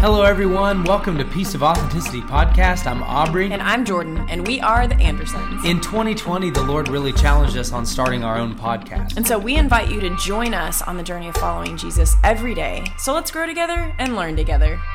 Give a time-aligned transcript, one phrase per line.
[0.00, 0.82] Hello, everyone.
[0.84, 2.86] Welcome to Piece of Authenticity podcast.
[2.86, 3.52] I'm Aubrey.
[3.52, 5.62] And I'm Jordan, and we are the Andersons.
[5.66, 9.18] In 2020, the Lord really challenged us on starting our own podcast.
[9.18, 12.54] And so we invite you to join us on the journey of following Jesus every
[12.54, 12.86] day.
[12.96, 14.80] So let's grow together and learn together.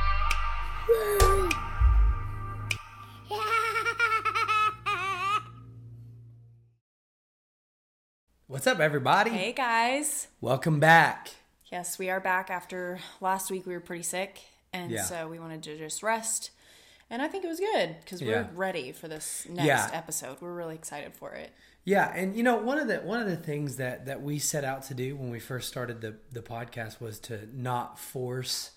[8.47, 9.29] What's up, everybody?
[9.29, 10.29] Hey, guys.
[10.41, 11.29] Welcome back.
[11.71, 14.41] Yes, we are back after last week we were pretty sick,
[14.75, 15.03] and Yeah.
[15.03, 16.51] so we wanted to just rest.
[17.09, 19.89] And I think it was good because we're ready for this next Yeah.
[19.93, 20.37] episode.
[20.41, 21.51] We're really excited for it.
[21.83, 24.63] Yeah, and you know one of the one of the things that that we set
[24.63, 28.71] out to do when we first started the the podcast was to not force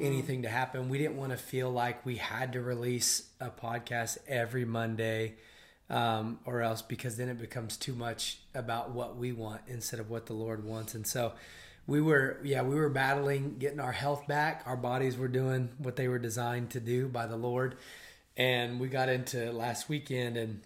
[0.00, 0.88] anything to happen.
[0.88, 5.34] We didn't want to feel like we had to release a podcast every Monday,
[5.90, 10.08] um, or else because then it becomes too much about what we want instead of
[10.10, 10.94] what the Lord wants.
[10.94, 11.34] And so
[11.88, 14.62] we were yeah we were battling getting our health back.
[14.66, 17.74] Our bodies were doing what they were designed to do by the Lord,
[18.36, 20.60] and we got into last weekend and.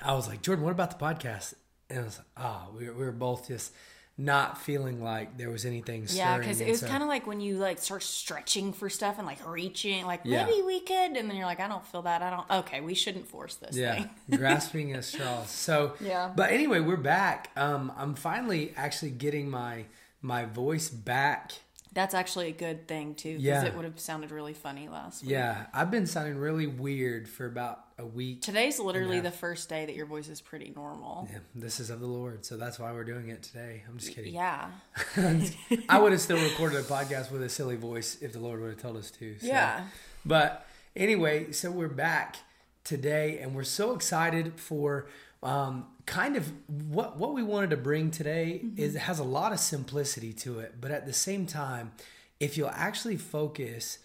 [0.00, 1.54] I was like, Jordan, what about the podcast?
[1.90, 3.72] And I was like, ah, we, were, we were both just
[4.16, 6.06] not feeling like there was anything.
[6.08, 9.18] Yeah, because it was so- kind of like when you like start stretching for stuff
[9.18, 10.44] and like reaching, like Yeah.
[10.46, 12.22] maybe we could, and then you're like, I don't feel that.
[12.22, 12.50] I don't.
[12.64, 14.10] Okay, we shouldn't force this yeah, thing.
[14.38, 15.50] grasping at straws.
[15.50, 16.30] So Yeah.
[16.34, 17.50] But anyway, we're back.
[17.56, 19.84] Um, I'm finally actually getting my
[20.26, 21.52] my voice back.
[21.92, 23.64] That's actually a good thing too, because Yeah.
[23.64, 25.30] it would have sounded really funny last week.
[25.30, 28.42] Yeah, I've been sounding really weird for about a week.
[28.42, 31.26] Today's literally the first day that your voice is pretty normal.
[31.32, 33.82] Yeah, this is of the Lord, so that's why we're doing it today.
[33.88, 34.34] I'm just kidding.
[34.34, 34.68] Yeah.
[35.88, 38.70] I would have still recorded a podcast with a silly voice if the Lord would
[38.72, 39.38] have told us to.
[39.38, 39.46] So.
[39.46, 39.86] Yeah.
[40.26, 42.36] But anyway, so we're back
[42.84, 45.06] today, and we're so excited for
[45.42, 46.50] um, kind of
[46.88, 48.62] what what we wanted to bring today.
[48.76, 51.92] Is it has a lot of simplicity to it, but at the same time,
[52.40, 53.98] if you'll actually focus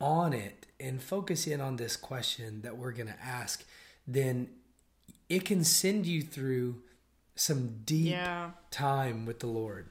[0.00, 3.64] on it and focus in on this question that we're going to ask,
[4.06, 4.48] then
[5.28, 6.82] it can send you through
[7.36, 8.50] some deep Yeah.
[8.70, 9.86] time with the Lord.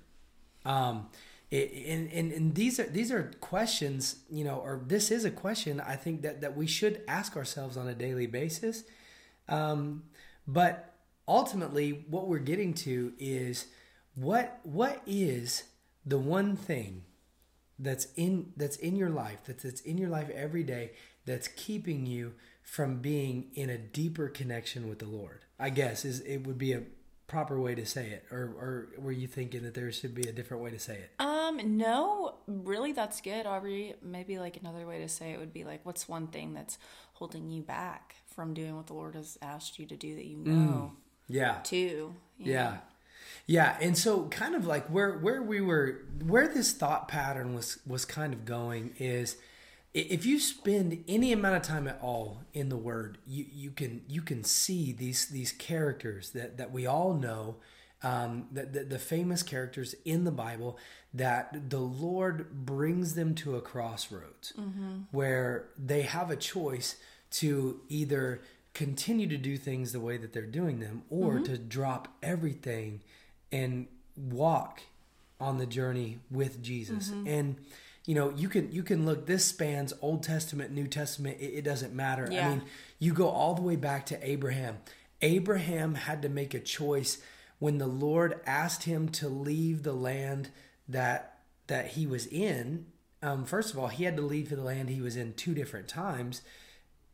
[0.65, 1.09] Um,
[1.49, 5.31] it, and, and, and these are these are questions, you know, or this is a
[5.31, 8.83] question I think that, that we should ask ourselves on a daily basis.
[9.49, 10.03] Um,
[10.51, 10.93] but
[11.27, 13.67] ultimately, what we're getting to is
[14.15, 15.63] what what is
[16.05, 17.03] the one thing
[17.79, 20.91] that's in that's in your life that's that's in your life every day
[21.25, 25.45] that's keeping you from being in a deeper connection with the Lord.
[25.59, 26.83] I guess is it would be a
[27.31, 30.31] proper way to say it, or or were you thinking that there should be a
[30.33, 31.11] different way to say it?
[31.19, 33.95] Um, no, really, that's good, Aubrey.
[34.03, 36.77] Maybe like another way to say it would be like, what's one thing that's
[37.13, 40.37] holding you back from doing what the Lord has asked you to do that you
[40.37, 40.91] know
[41.27, 42.13] Yeah, too?
[42.37, 42.77] yeah, know?
[43.47, 43.77] yeah.
[43.79, 48.03] And so, kind of like where where we were, where this thought pattern was was
[48.05, 49.37] kind of going is
[49.93, 54.01] if you spend any amount of time at all in the word you, you can
[54.07, 57.55] you can see these these characters that that we all know
[58.03, 60.77] um, the, the, the famous characters in the bible
[61.13, 64.53] that the lord brings them to a crossroads
[65.11, 66.95] where they have a choice
[67.29, 68.41] to either
[68.73, 73.01] continue to do things the way that they're doing them or to drop everything
[73.51, 74.81] and walk
[75.39, 77.09] on the journey with Jesus.
[77.09, 77.27] Mm-hmm.
[77.27, 77.55] And
[78.05, 81.61] you know, you can you can look this spans Old Testament, New Testament, it, it
[81.63, 82.27] doesn't matter.
[82.45, 82.63] I mean,
[82.99, 84.79] you go all the way back to Abraham.
[85.21, 87.19] Abraham had to make a choice
[87.59, 90.49] when the Lord asked him to leave the land
[90.87, 92.87] that that he was in.
[93.21, 95.87] Um, first of all, he had to leave the land he was in two different
[95.87, 96.41] times,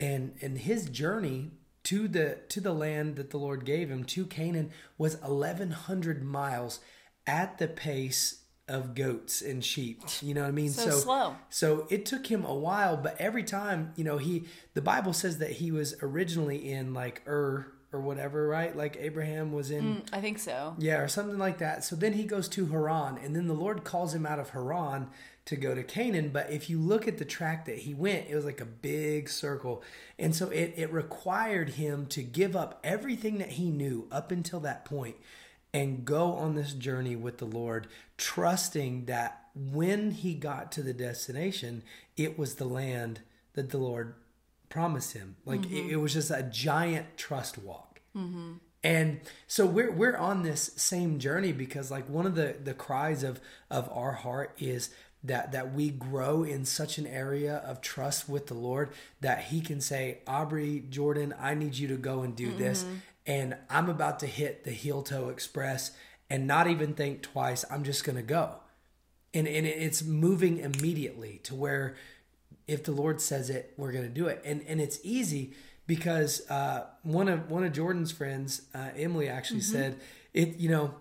[0.00, 1.50] and and his journey
[1.84, 6.22] to the to the land that the Lord gave him to Canaan was eleven hundred
[6.22, 6.80] miles
[7.26, 10.02] at the pace of goats and sheep.
[10.22, 10.70] You know what I mean?
[10.70, 11.36] So slow.
[11.50, 15.38] So it took him a while, but every time, you know, he the Bible says
[15.38, 18.76] that he was originally in like Ur or whatever, right?
[18.76, 20.74] Like Abraham was in Mm, I think so.
[20.78, 21.84] yeah, or something like that.
[21.84, 25.08] So then he goes to Haran, and then the Lord calls him out of Haran
[25.46, 26.28] to go to Canaan.
[26.28, 29.30] But if you look at the track that he went, it was like a big
[29.30, 29.82] circle.
[30.18, 34.60] And so it, it required him to give up everything that he knew up until
[34.60, 35.16] that point
[35.78, 37.86] and go on this journey with the Lord,
[38.16, 41.84] trusting that when he got to the destination,
[42.16, 43.20] it was the land
[43.52, 44.14] that the Lord
[44.70, 45.36] promised him.
[45.44, 45.90] Like it, mm-hmm.
[45.90, 48.00] it was just a giant trust walk.
[48.16, 48.54] Mm-hmm.
[48.82, 53.22] And so we're we're on this same journey because like one of the the cries
[53.22, 53.40] of
[53.70, 54.90] of our heart is
[55.22, 58.90] that that we grow in such an area of trust with the Lord
[59.20, 62.94] that he can say, "Aubrey, Jordan, I need you to go and do this." Mm-hmm.
[63.28, 65.92] And I'm about to hit the heel toe express
[66.30, 67.64] and not even think twice.
[67.70, 68.56] I'm just going to go.
[69.34, 71.94] And and it's moving immediately to where
[72.66, 74.40] if the Lord says it, we're going to do it.
[74.44, 75.52] And and it's easy
[75.86, 79.72] because uh, one of one of Jordan's friends, uh, Emily, actually mm-hmm.
[79.72, 80.00] said
[80.32, 80.56] it.
[80.56, 80.94] You know,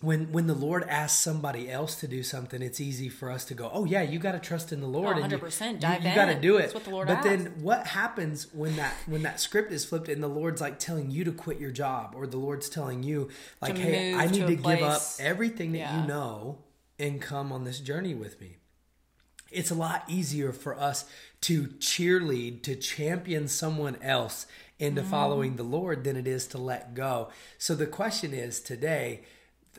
[0.00, 3.54] when when the Lord asks somebody else to do something, it's easy for us to
[3.54, 6.08] go, "Oh yeah, you got to trust in the Lord, oh, 100%, and you, you,
[6.08, 7.28] you got to do it." That's what the Lord but asks.
[7.28, 11.10] then, what happens when that when that script is flipped and the Lord's like telling
[11.10, 13.28] you to quit your job, or the Lord's telling you
[13.60, 16.00] like, To "Hey, I need to to, give up everything that Yeah.
[16.00, 16.58] you know
[16.98, 18.56] and come on this journey with me."
[19.50, 21.04] It's a lot easier for us
[21.42, 24.46] to cheerlead, to champion someone else
[24.78, 25.10] into Mm-hmm.
[25.10, 27.28] following the Lord than it is to let go.
[27.58, 29.24] So the question is today,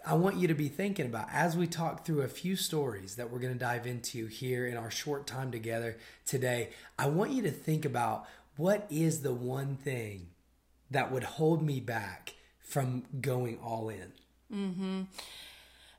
[0.05, 3.31] I want you to be thinking about as we talk through a few stories that
[3.31, 6.69] we're going to dive into here in our short time together today.
[6.97, 8.25] I want you to think about
[8.57, 10.27] what is the one thing
[10.89, 14.11] that would hold me back from going all in.
[14.53, 15.01] Mm-hmm.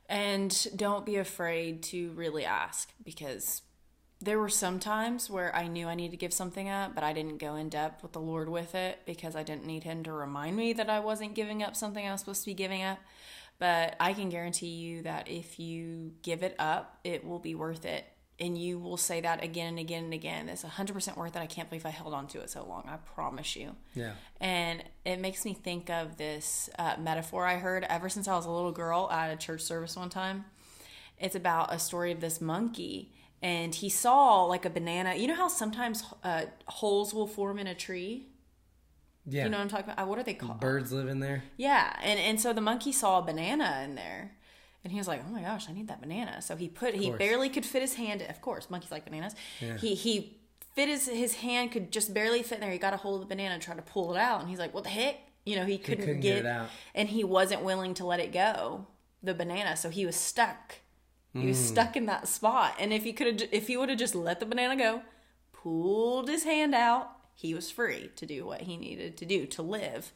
[0.09, 3.61] And don't be afraid to really ask because
[4.21, 7.13] there were some times where I knew I needed to give something up, but I
[7.13, 10.13] didn't go in depth with the Lord with it because I didn't need Him to
[10.13, 12.99] remind me that I wasn't giving up something I was supposed to be giving up.
[13.63, 17.85] But I can guarantee you that if you give it up, it will be worth
[17.85, 18.03] it.
[18.37, 20.49] And you will say that again and again and again.
[20.49, 21.39] It's 100% worth it.
[21.39, 22.83] I can't believe I held on to it so long.
[22.89, 23.77] I promise you.
[23.95, 24.15] Yeah.
[24.41, 28.45] And it makes me think of this uh, metaphor I heard ever since I was
[28.45, 30.43] a little girl at a church service one time.
[31.17, 35.15] It's about a story of this monkey, and he saw like a banana.
[35.15, 38.27] You know how sometimes uh, holes will form in a tree?
[39.25, 39.45] Yeah.
[39.45, 40.03] You know what I'm talking about?
[40.03, 40.59] Uh, What are they called?
[40.59, 41.43] Birds live in there.
[41.57, 44.35] Yeah, and and so the monkey saw a banana in there,
[44.83, 47.09] and he was like, "Oh my gosh, I need that banana." So he put he
[47.11, 48.21] barely could fit his hand.
[48.21, 49.33] Of course, monkeys like bananas.
[49.79, 50.37] He he
[50.75, 52.71] fit his his hand could just barely fit in there.
[52.71, 54.59] He got a hold of the banana and tried to pull it out, and he's
[54.59, 55.15] like, "What the heck?"
[55.45, 56.69] You know, he couldn't, couldn't get, get it out.
[56.95, 58.87] and he wasn't willing to let it go,
[59.21, 59.75] the banana.
[59.75, 60.75] So he was stuck.
[61.33, 61.65] He was Hmm.
[61.73, 62.75] stuck in that spot.
[62.79, 65.01] And if he could have, if he would have just let the banana go,
[65.51, 69.61] pulled his hand out, he was free to do what he needed to do to
[69.61, 70.11] live.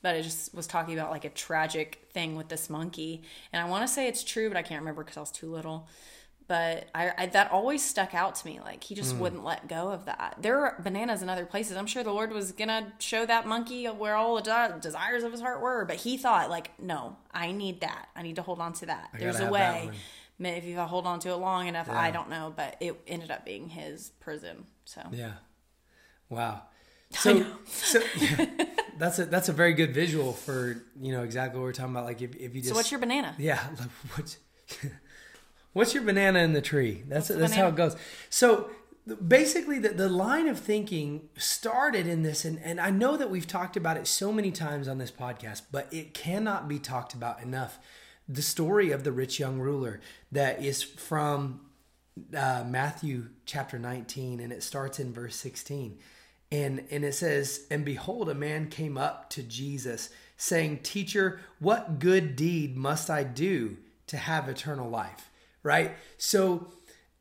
[0.00, 3.22] But it just was talking about like a tragic thing with this monkey,
[3.52, 5.50] and I want to say it's true, but I can't remember because I was too
[5.50, 5.88] little.
[6.46, 8.58] But I, I that always stuck out to me.
[8.58, 10.36] Like he just wouldn't let go of that.
[10.40, 11.76] There are bananas in other places.
[11.76, 15.32] I'm sure the Lord was gonna show that monkey where all the de- desires of
[15.32, 18.08] his heart were, but he thought like, no, I need that.
[18.16, 19.10] I need to hold on to that.
[19.18, 19.90] There's gotta a way.
[20.38, 23.30] Maybe if I hold on to it long enough, I don't know, but it ended
[23.30, 24.66] up being his prison.
[24.84, 25.32] So Yeah.
[26.28, 26.62] Wow.
[27.10, 28.46] So, so yeah,
[28.98, 32.04] that's a that's a very good visual for you know exactly what we're talking about.
[32.04, 33.34] Like if, if you just So what's your banana?
[33.38, 34.38] yeah, like, what's
[35.72, 37.02] what's your banana in the tree?
[37.08, 37.96] That's the that's how it goes.
[38.28, 38.70] So
[39.26, 43.46] basically, the the line of thinking started in this, and and I know that we've
[43.46, 47.42] talked about it so many times on this podcast, but it cannot be talked about
[47.42, 47.78] enough.
[48.28, 50.00] The story of the rich young ruler
[50.30, 51.62] that is from
[52.36, 55.98] uh, Matthew chapter 19, and it starts in verse 16.
[56.50, 61.98] And, and it says, And behold, a man came up to Jesus, saying, Teacher, what
[61.98, 65.30] good deed must I do to have eternal life?
[65.62, 65.92] Right?
[66.16, 66.68] So,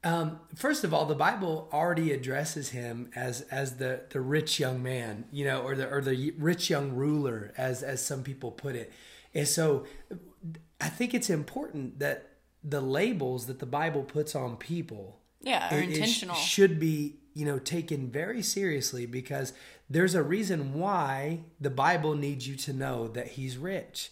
[0.03, 4.81] um, first of all, the Bible already addresses him as as the the rich young
[4.81, 8.75] man, you know, or the or the rich young ruler, as as some people put
[8.75, 8.93] it.
[9.33, 9.85] And so,
[10.79, 12.29] I think it's important that
[12.63, 16.35] the labels that the Bible puts on people Yeah, are it sh- intentional.
[16.35, 19.53] should be you know taken very seriously because
[19.89, 24.11] there's a reason why the bible needs you to know that he's rich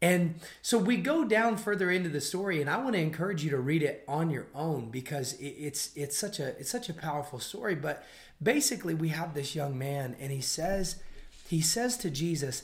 [0.00, 3.50] and so we go down further into the story and i want to encourage you
[3.50, 7.38] to read it on your own because it's it's such a it's such a powerful
[7.38, 8.06] story but
[8.42, 10.96] basically we have this young man and he says
[11.48, 12.62] he says to jesus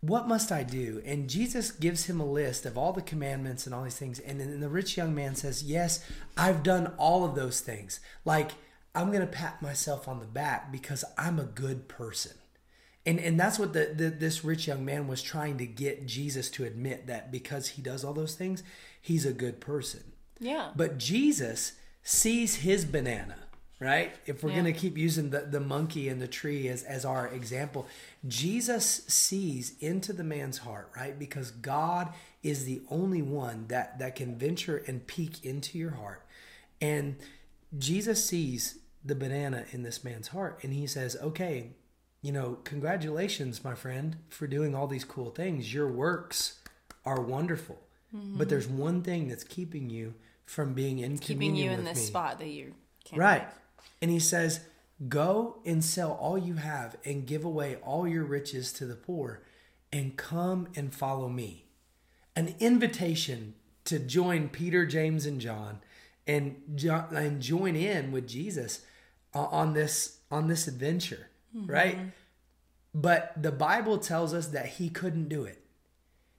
[0.00, 1.02] what must I do?
[1.04, 4.18] And Jesus gives him a list of all the commandments and all these things.
[4.20, 6.04] And then the rich young man says, Yes,
[6.36, 8.00] I've done all of those things.
[8.24, 8.52] Like,
[8.96, 12.32] I'm going to pat myself on the back because I'm a good person.
[13.04, 16.50] And, and that's what the, the this rich young man was trying to get Jesus
[16.50, 18.64] to admit that because he does all those things,
[19.00, 20.02] he's a good person.
[20.40, 20.72] yeah.
[20.74, 23.36] But Jesus sees his banana,
[23.80, 24.12] right?
[24.26, 24.62] If we're Yeah.
[24.62, 27.86] going to keep using the, the monkey and the tree as, as our example,
[28.26, 31.16] Jesus sees into the man's heart, right?
[31.16, 32.12] Because God
[32.42, 36.24] is the only one that, that can venture and peek into your heart.
[36.80, 37.16] And
[37.78, 41.70] Jesus sees the banana in this man's heart and he says, okay,
[42.22, 45.72] you know, congratulations, my friend, for doing all these cool things.
[45.72, 46.60] Your works
[47.04, 47.78] are wonderful.
[48.12, 48.42] But mm-hmm.
[48.44, 52.04] there's one thing that's keeping you from being in Keeping you in this me.
[52.04, 53.42] spot that you can't Right.
[53.42, 53.50] leave.
[54.02, 54.60] And he says,
[55.08, 59.42] Go and sell all you have and give away all your riches to the poor
[59.92, 61.66] and come and follow me.
[62.34, 65.80] An invitation to join Peter, James, and John
[66.26, 66.56] and,
[67.12, 68.82] and join in with Jesus
[69.36, 71.70] on this on this adventure, mm-hmm.
[71.70, 71.98] right?
[72.94, 75.62] But the Bible tells us that he couldn't do it.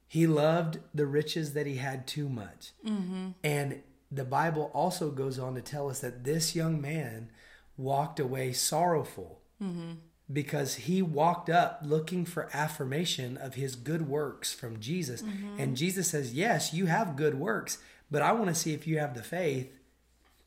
[0.08, 2.72] He loved the riches that he had too much.
[2.86, 3.30] Mm-hmm.
[3.44, 7.30] And the Bible also goes on to tell us that this young man
[7.76, 9.94] walked away sorrowful mm-hmm.
[10.32, 15.24] because he walked up looking for affirmation of his good works from Jesus.
[15.58, 17.78] And Jesus says, Yes, you have good works,
[18.10, 19.77] but I want to see if you have the faith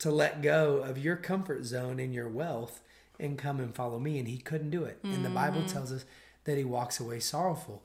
[0.01, 2.81] to let go of your comfort zone and your wealth
[3.19, 4.19] and come and follow me.
[4.19, 4.99] And he couldn't do it.
[5.05, 6.05] And the Bible tells us
[6.45, 7.83] that he walks away sorrowful.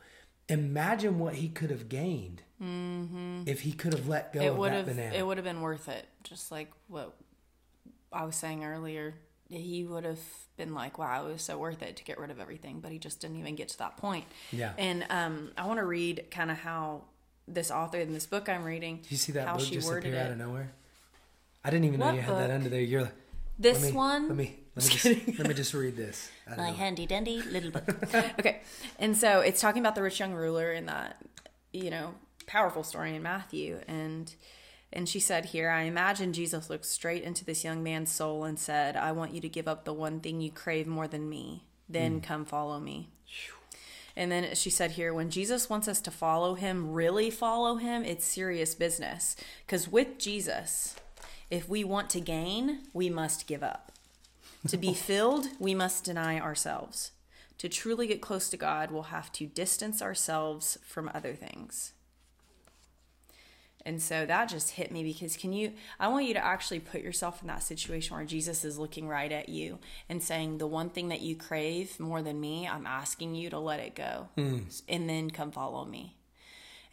[0.49, 2.41] Imagine what he could have gained
[3.47, 5.15] if he could have let go it of would that have banana.
[5.15, 7.13] it would have been worth it just like what
[8.13, 9.13] i was saying earlier
[9.49, 10.19] he would have
[10.55, 12.97] been like wow it was so worth it to get rid of everything but he
[12.97, 14.71] just didn't even get to that point Yeah.
[14.77, 17.01] and um, i want to read kind of how
[17.45, 19.87] this author in this book i'm reading Did you see that how book she just
[19.87, 20.71] worded appear out of nowhere?
[21.65, 22.81] I didn't even know What you had that under there.
[22.81, 23.15] You're like,
[23.57, 26.29] this let me, one Let me let me Just let me just read this.
[26.47, 26.73] My know.
[26.73, 27.89] handy dandy little book.
[28.39, 28.61] okay,
[28.99, 31.17] and so it's talking about the rich young ruler in that
[31.73, 32.13] you know
[32.45, 34.35] powerful story in Matthew, and
[34.93, 38.59] and she said here, I imagine Jesus looked straight into this young man's soul and
[38.59, 41.63] said, "I want you to give up the one thing you crave more than me.
[41.89, 42.19] Then hmm.
[42.19, 43.09] come follow me."
[44.17, 48.05] And then she said here, when Jesus wants us to follow him, really follow him,
[48.05, 49.35] it's serious business.
[49.65, 50.95] Because with Jesus,
[51.49, 53.91] if we want to gain, we must give up.
[54.67, 57.11] To be filled, we must deny ourselves.
[57.59, 61.93] To truly get close to God, we'll have to distance ourselves from other things.
[63.85, 67.01] And so that just hit me because can you, I want you to actually put
[67.01, 69.77] yourself in that situation where Jesus is looking right at you
[70.09, 73.59] and saying, The one thing that you crave more than me, I'm asking you to
[73.59, 74.59] let it go hmm.
[74.89, 76.14] and then come follow me.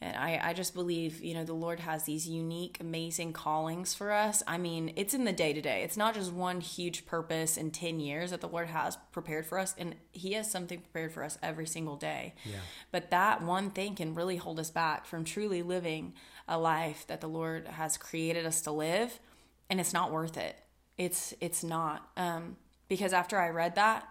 [0.02, 4.10] And I, I just believe, you know, the Lord has these unique, amazing callings for
[4.10, 4.42] us.
[4.48, 5.84] I mean, it's in the day to day.
[5.84, 9.60] It's not just one huge purpose in 10 years that the Lord has prepared for
[9.60, 9.76] us.
[9.78, 12.34] And He has something prepared for us every single day.
[12.44, 12.56] Yeah.
[12.90, 16.14] But that one thing can really hold us back from truly living
[16.48, 19.20] a life that the Lord has created us to live.
[19.70, 20.56] And it's not worth it.
[20.98, 22.10] It's, it's not.
[22.16, 22.56] Um,
[22.88, 24.08] because after I read that,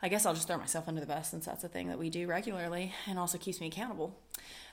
[0.00, 2.08] I guess I'll just throw myself under the bus since that's a thing that we
[2.08, 4.16] do regularly and also keeps me accountable.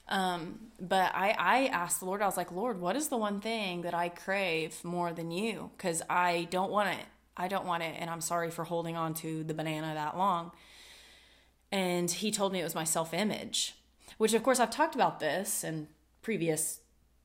[0.07, 3.41] Um, but I, I asked the Lord, I was like, Lord, what is the one
[3.41, 5.71] thing that I crave more than you?
[5.75, 7.05] Because I don't want it.
[7.35, 7.95] I don't want it.
[7.97, 10.51] And I'm sorry for holding on to the banana that long.
[11.71, 13.75] And he told me it was my self image,
[14.17, 15.87] which of course I've talked about this in
[16.21, 16.79] previous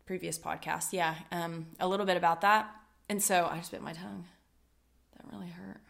[0.07, 0.93] previous podcasts.
[0.93, 2.75] Yeah, um, a little bit about that.
[3.09, 4.25] And so I just bit my tongue.
[5.17, 5.81] That really hurt.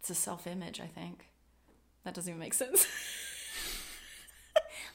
[0.00, 1.26] It's a self image, I think.
[2.04, 2.86] That doesn't even make sense.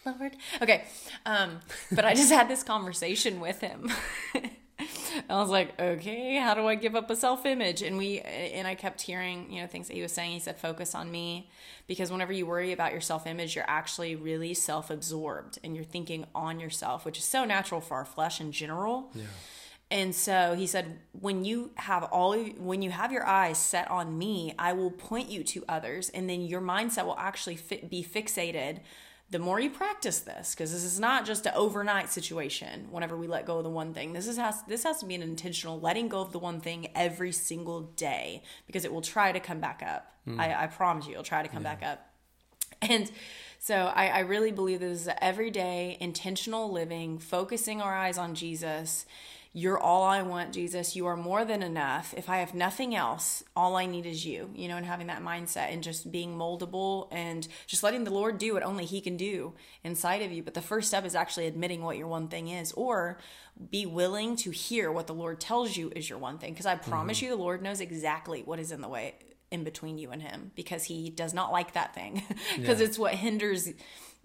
[0.05, 0.36] Lord.
[0.62, 0.84] Okay.
[1.25, 1.60] Um,
[1.91, 3.91] but I just had this conversation with him.
[5.29, 7.81] I was like, okay, how do I give up a self image?
[7.81, 10.31] And we, and I kept hearing, you know, things that he was saying.
[10.31, 11.50] He said, focus on me.
[11.88, 15.86] Because whenever you worry about your self image, you're actually really self absorbed and you're
[15.86, 19.12] thinking on yourself, which is so natural for our flesh in general.
[19.13, 19.24] Yeah.
[19.91, 23.91] And so he said, when you have all of, when you have your eyes set
[23.91, 27.89] on me, I will point you to others, and then your mindset will actually fit,
[27.89, 28.79] be fixated.
[29.32, 32.90] The more you practice this, because this is not just an overnight situation.
[32.92, 35.16] Whenever we let go of the one thing, this is has this has to be
[35.16, 39.32] an intentional letting go of the one thing every single day, because it will try
[39.32, 40.14] to come back up.
[40.26, 40.40] Hmm.
[40.40, 42.10] I, I promise you, it'll try to come back up.
[42.82, 43.10] And
[43.58, 49.06] so I, I really believe this is everyday intentional living, focusing our eyes on Jesus.
[49.53, 50.96] You're all I want, Jesus.
[50.96, 52.13] You are more than enough.
[52.15, 55.22] If I have nothing else, all I need is you, you know, and having that
[55.22, 59.17] mindset and just being moldable and just letting the Lord do what only He can
[59.17, 59.53] do
[59.84, 60.41] inside of you.
[60.41, 63.17] But the first step is actually admitting what your one thing is or
[63.70, 66.53] be willing to hear what the Lord tells you is your one thing.
[66.53, 66.89] Because I mm-hmm.
[66.89, 69.15] promise you, the Lord knows exactly what is in the way
[69.51, 72.24] in between you and him because he does not like that thing
[72.55, 72.88] because Yeah.
[72.88, 73.70] it's what hinders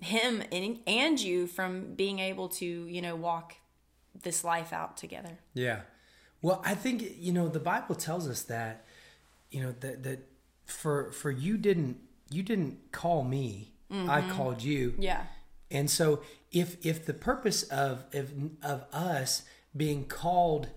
[0.00, 3.56] him and, and you from being able to you know walk
[4.22, 5.80] this life out together Yeah.
[6.42, 8.84] Well, I think you know the Bible tells us that
[9.50, 10.28] you know that that
[10.64, 11.98] for for you didn't
[12.30, 14.30] you didn't call me, I mm-hmm.
[14.30, 14.94] called you.
[14.98, 15.24] yeah
[15.70, 16.20] And so
[16.52, 18.32] if if the purpose of of,
[18.62, 19.42] of us
[19.76, 20.68] being called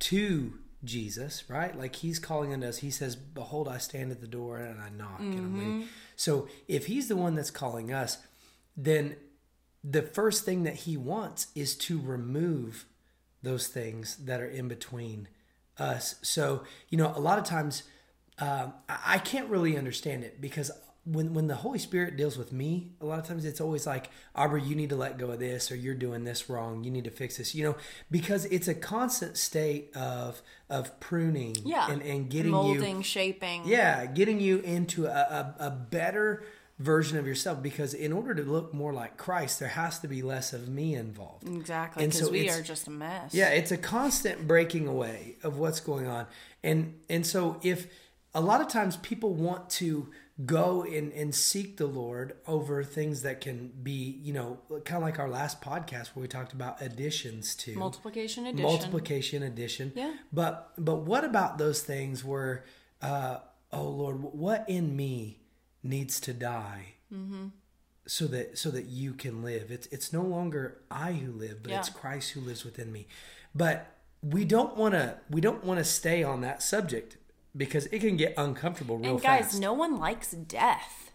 [0.00, 1.76] to Jesus, right?
[1.76, 2.78] Like he's calling on us.
[2.78, 5.88] He says, "Behold, I stand at the door and I knock and I'm waiting." Mm-hmm.
[6.16, 8.18] So if he's the one that's calling us,
[8.76, 9.16] then
[9.82, 12.86] the first thing that he wants is to remove
[13.42, 15.28] those things that are in between
[15.78, 16.16] us.
[16.22, 17.84] So, you know, a lot of times
[18.38, 20.70] um, I can't really understand it because
[21.06, 24.10] when when the Holy Spirit deals with me, a lot of times it's always like,
[24.36, 26.84] Aubrey, you need to let go of this, or you're doing this wrong.
[26.84, 27.54] You need to fix this.
[27.54, 27.76] You know,
[28.10, 31.90] because it's a constant state of of pruning, Yeah.
[31.90, 33.62] and and getting Molding, you, shaping.
[33.66, 36.44] yeah, getting you into a, a, a better
[36.80, 37.62] version of yourself.
[37.62, 40.94] Because in order to look more like Christ, there has to be less of me
[40.96, 41.46] involved.
[41.46, 42.02] Exactly.
[42.02, 43.32] And Because so we are just a mess.
[43.32, 46.26] Yeah, it's a constant breaking away of what's going on.
[46.64, 47.86] And and so if
[48.34, 50.08] a lot of times people want to
[50.46, 55.02] go and, and seek the Lord over things that can be, you know, kind of
[55.02, 58.62] like our last podcast where we talked about additions to Multiplication addition.
[58.64, 59.92] multiplication addition.
[59.94, 60.14] Yeah.
[60.32, 62.64] But but what about those things where
[63.02, 63.38] uh
[63.72, 65.39] oh Lord, what in me
[65.82, 66.94] needs to die?
[67.12, 67.48] Mm-hmm.
[68.06, 69.70] So that so that you can live.
[69.70, 71.78] It's it's no longer I who live, but Yeah.
[71.80, 73.06] it's Christ who lives within me.
[73.54, 77.16] But we don't want to we don't want to stay on that subject
[77.56, 79.60] because it can get uncomfortable real And guys, fast.
[79.60, 81.10] no one likes death.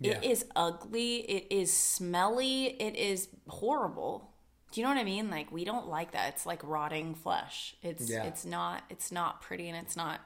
[0.00, 0.30] It Yeah.
[0.30, 1.16] is ugly.
[1.30, 2.80] It is smelly.
[2.80, 4.32] It is horrible.
[4.72, 5.30] Do you know what I mean?
[5.30, 6.30] Like we don't like that.
[6.34, 7.76] It's like rotting flesh.
[7.82, 8.24] It's Yeah.
[8.24, 10.20] it's not it's not pretty and it's not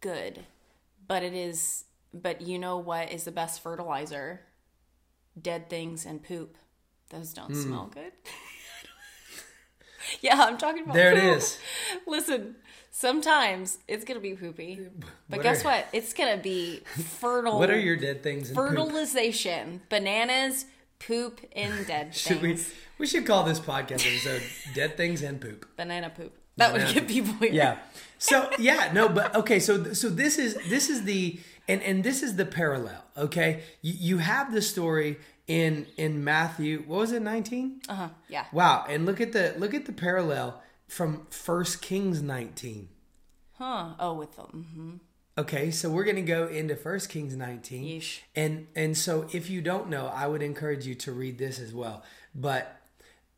[0.00, 0.44] good.
[1.06, 4.40] But it is but you know what is the best fertilizer?
[5.40, 6.56] Dead things and poop.
[7.10, 7.62] Those don't Hmm.
[7.62, 8.12] smell good.
[10.20, 11.36] yeah, I'm talking about There it poop.
[11.38, 11.58] is.
[12.06, 12.56] Listen,
[12.90, 14.80] sometimes it's gonna be poopy,
[15.28, 15.86] but What guess are- what?
[15.92, 16.80] It's gonna be
[17.20, 17.58] fertile.
[17.58, 18.68] What are your dead things and poop?
[18.70, 19.82] fertilization?
[19.88, 20.66] Bananas,
[20.98, 22.72] poop, and dead Should we things.
[22.98, 24.42] we should call this podcast episode
[24.74, 25.66] Dead Things and Poop.
[25.76, 26.36] Banana poop.
[26.56, 27.52] That would Banana get people here.
[27.52, 27.78] yeah
[28.20, 32.22] so yeah no but okay so so this is this is the and and this
[32.22, 37.22] is the parallel okay you, you have the story in in matthew what was it
[37.22, 38.08] 19 Uh huh.
[38.28, 38.44] Yeah.
[38.52, 42.88] wow and look at the look at the parallel from first kings 19
[43.58, 43.90] Huh.
[43.98, 44.66] Oh, with them.
[44.74, 44.94] hmm
[45.38, 48.18] okay so we're gonna go into first kings 19 Yeesh.
[48.36, 51.72] and and so if you don't know i would encourage you to read this as
[51.72, 52.02] well
[52.34, 52.76] but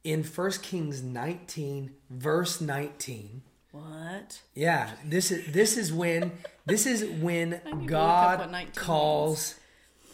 [0.02, 4.40] in first kings 19 verse 19 What?
[4.54, 6.32] Yeah, this is this is when
[6.66, 9.54] this is when need to look up God what 19 calls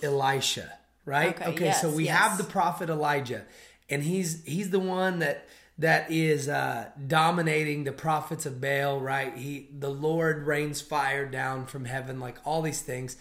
[0.02, 1.40] Elisha, right?
[1.40, 2.16] Okay, so yes, we yes.
[2.16, 3.44] have the prophet Elijah,
[3.90, 9.37] and he's he's the one that that is uh, dominating the prophets of Baal, right?
[9.37, 13.16] He the Lord rains fire down from heaven, like all these things.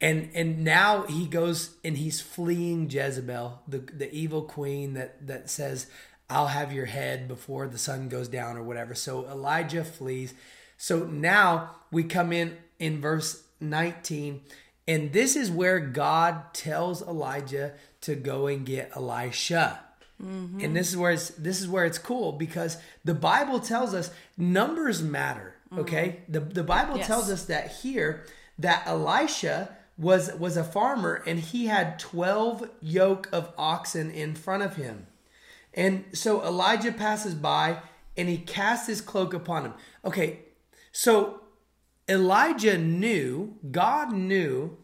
[0.00, 5.48] And and now he goes and he's fleeing Jezebel, the the evil queen that that
[5.48, 5.86] says,
[6.32, 8.94] "I'll have your head before the sun goes down" or whatever.
[8.94, 10.34] So Elijah flees.
[10.76, 14.40] So now we come in in verse 19
[14.88, 19.80] and this is where God tells Elijah to go and get Elisha.
[20.22, 20.60] Mm-hmm.
[20.60, 24.10] And this is where it's this is where it's cool because the Bible tells us
[24.36, 25.54] numbers matter.
[25.70, 25.80] Mm-hmm.
[25.80, 27.06] Okay, the the Bible Yes.
[27.06, 28.24] tells us that here
[28.58, 34.62] that Elisha was was a farmer and he had twelve yoke of oxen in front
[34.62, 35.06] of him,
[35.74, 37.78] and so Elijah passes by
[38.16, 39.74] and he casts his cloak upon him.
[40.04, 40.40] Okay,
[40.90, 41.40] so
[42.08, 44.76] Elijah knew God knew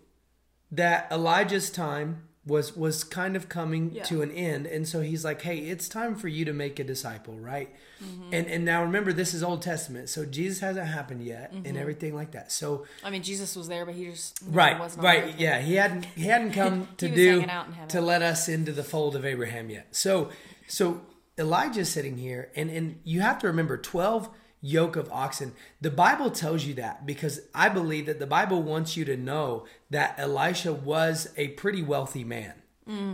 [0.71, 4.05] that Elijah's time was was kind of coming Yeah.
[4.05, 4.67] to an end.
[4.67, 7.75] And so he's like hey it's time for you to make a disciple right?
[8.03, 8.35] Mm-hmm.
[8.35, 10.09] And and now remember this is old testament.
[10.09, 11.77] So jesus hasn't happened yet and mm-hmm.
[11.77, 12.51] everything like that.
[12.51, 15.61] So I mean, Jesus was there, but he just right wasn't right yeah.
[15.61, 17.45] he hadn't he hadn't come to do
[17.89, 19.95] to let us into the fold of abraham yet.
[19.95, 20.31] So
[20.69, 21.01] so
[21.39, 24.29] elijah's sitting here and and you have to remember 12
[24.61, 25.53] yoke of oxen.
[25.81, 29.67] The bible tells you that because i believe that the bible wants you to know
[29.91, 32.55] that elisha was a pretty wealthy man.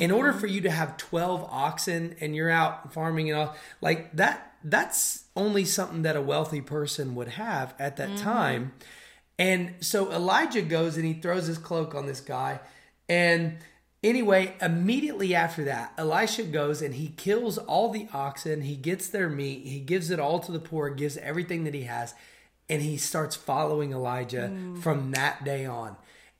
[0.01, 4.14] In order for you to have 12 oxen and you're out farming and all like
[4.14, 8.25] that that's only something that a wealthy person would have at that mm-hmm.
[8.25, 8.73] time.
[9.38, 12.61] And so Elijah goes and he throws his cloak on this guy.
[13.09, 13.59] And
[14.05, 18.61] anyway, immediately after that, Elisha goes and he kills all the oxen.
[18.61, 19.67] He gets their meat.
[19.67, 22.14] He gives it all to the poor, gives everything that he has.
[22.69, 24.81] And he starts following Elijah mm.
[24.81, 25.97] from that day on.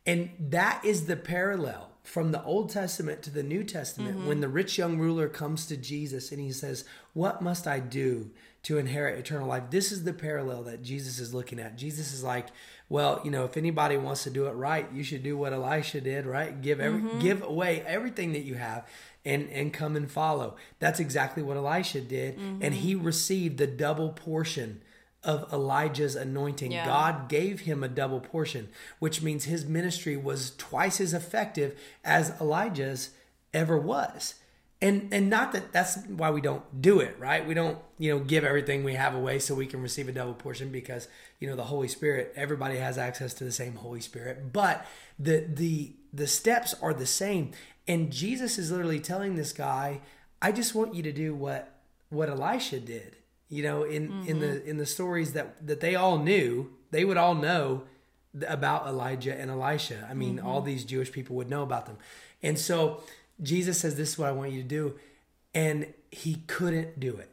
[0.07, 4.41] And that is the parallel from the Old Testament to the New Testament when mm-hmm.
[4.41, 8.31] the rich young ruler comes to Jesus and he says, What must I do
[8.65, 9.65] to inherit eternal life?
[9.71, 11.77] This is the parallel that Jesus is looking at.
[11.77, 12.49] Jesus is like,
[12.89, 16.01] Well, you know, if anybody wants to do it right, you should do what Elisha
[16.01, 16.61] did, right?
[16.61, 17.21] Give every mm-hmm.
[17.21, 18.87] give away everything that you have
[19.25, 20.57] and and come and follow.
[20.79, 22.37] That's exactly what Elisha did.
[22.37, 22.73] And mm-hmm.
[22.73, 24.83] he received the double portion
[25.25, 26.73] of Elijah's anointing.
[26.73, 26.85] Yeah.
[26.85, 32.39] God gave him a double portion, which means his ministry was twice as effective as
[32.41, 33.11] Elijah's
[33.55, 34.35] ever was.
[34.85, 37.47] And and not that that's why we don't do it right?
[37.47, 40.35] We don't you know give everything we have away so we can receive a double
[40.35, 41.09] portion because
[41.41, 44.53] you know the holy spirit everybody has access to the same holy spirit.
[44.53, 44.87] But
[45.19, 47.53] the the the steps are the same.
[47.89, 50.01] And jesus is literally telling this guy
[50.41, 53.17] i just want you to do what what elisha did.
[53.49, 54.29] You know in mm-hmm.
[54.29, 57.85] in the in the stories that that they all knew they would all know
[58.47, 60.07] about elijah and elisha.
[60.11, 60.47] I mean mm-hmm.
[60.47, 61.97] all these jewish people would know about them.
[62.43, 63.03] And so
[63.43, 64.95] Jesus says, This is what I want you to do.
[65.55, 67.31] And he couldn't do it.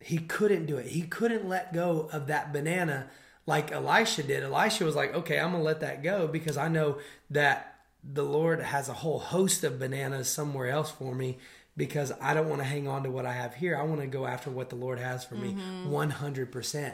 [0.00, 0.86] He couldn't do it.
[0.86, 3.08] He couldn't let go of that banana
[3.46, 4.42] like Elisha did.
[4.42, 6.98] Elisha was like, Okay, I'm going to let that go because I know
[7.30, 11.38] that the Lord has a whole host of bananas somewhere else for me
[11.76, 13.76] because I don't want to hang on to what I have here.
[13.76, 15.92] I want to go after what the Lord has for me mm-hmm.
[15.92, 16.92] 100%.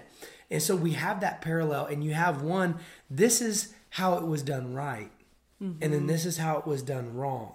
[0.50, 2.76] And so we have that parallel, and you have one,
[3.10, 5.10] this is how it was done right.
[5.60, 5.82] Mm-hmm.
[5.82, 7.54] And then this is how it was done wrong.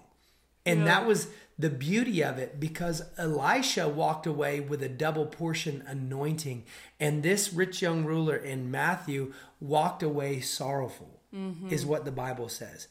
[0.66, 0.86] And yeah.
[0.86, 6.64] that was the beauty of it because Elisha walked away with a double portion anointing.
[7.00, 11.70] And this rich young ruler in Matthew walked away sorrowful, mm-hmm.
[11.70, 12.88] is what the Bible says.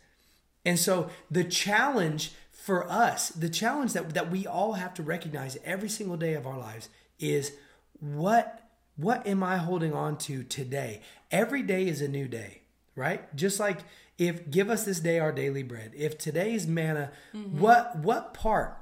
[0.65, 5.57] And so the challenge for us, the challenge that, that we all have to recognize
[5.65, 7.53] every single day of our lives is
[7.99, 8.57] what
[8.97, 11.01] what am I holding on to today?
[11.31, 12.61] Every day is a new day,
[12.95, 13.35] right?
[13.35, 13.79] Just like
[14.21, 15.93] if give us this day our daily bread.
[15.97, 17.59] If today's manna mm-hmm.
[17.59, 18.77] what what part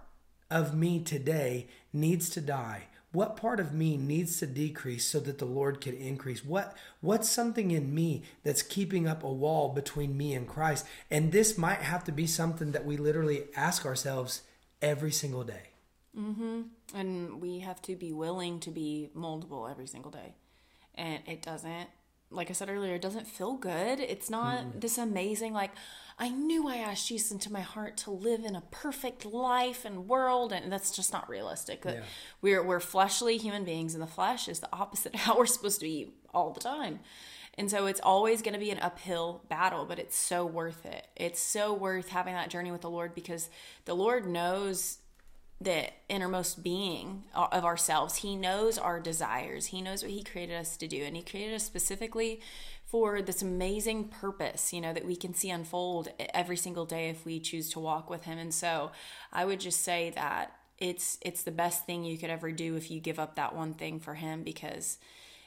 [0.51, 2.89] of me today needs to die?
[3.13, 6.45] What part of me needs to decrease so that the lord can increase?
[6.45, 10.85] What what's something in me that's keeping up a wall between me and christ?
[11.09, 14.43] And this might have to be something that we literally ask ourselves
[14.83, 15.63] every single day.
[16.19, 16.63] Mm-hmm.
[16.95, 20.35] and we have to be willing to be moldable every single day.
[20.97, 21.89] And it doesn't
[22.31, 24.01] like I said earlier, it doesn't feel good.
[24.01, 24.81] It's not mm.
[24.81, 25.71] this amazing, like,
[26.19, 30.09] I knew I asked Jesus into my heart to live in a perfect life and
[30.09, 31.85] world, and that's just not realistic.
[31.85, 32.01] Yeah.
[32.43, 35.79] We're we're fleshly human beings, and the flesh is the opposite of how we're supposed
[35.81, 36.99] to be all the time.
[37.57, 41.09] And so it's always going to be an uphill battle, but it's so worth it.
[41.17, 43.51] It's so worth having that journey with the Lord because
[43.85, 44.99] the Lord knows
[45.61, 48.17] the innermost being of ourselves.
[48.17, 49.67] He knows our desires.
[49.67, 52.41] He knows what he created us to do and he created us specifically
[52.85, 57.27] for this amazing purpose, you know, that we can see unfold every single day if
[57.27, 58.39] we choose to walk with him.
[58.39, 58.93] And so,
[59.31, 62.91] I would just say that it's it's the best thing you could ever do if
[62.91, 64.99] you give up that one thing for him because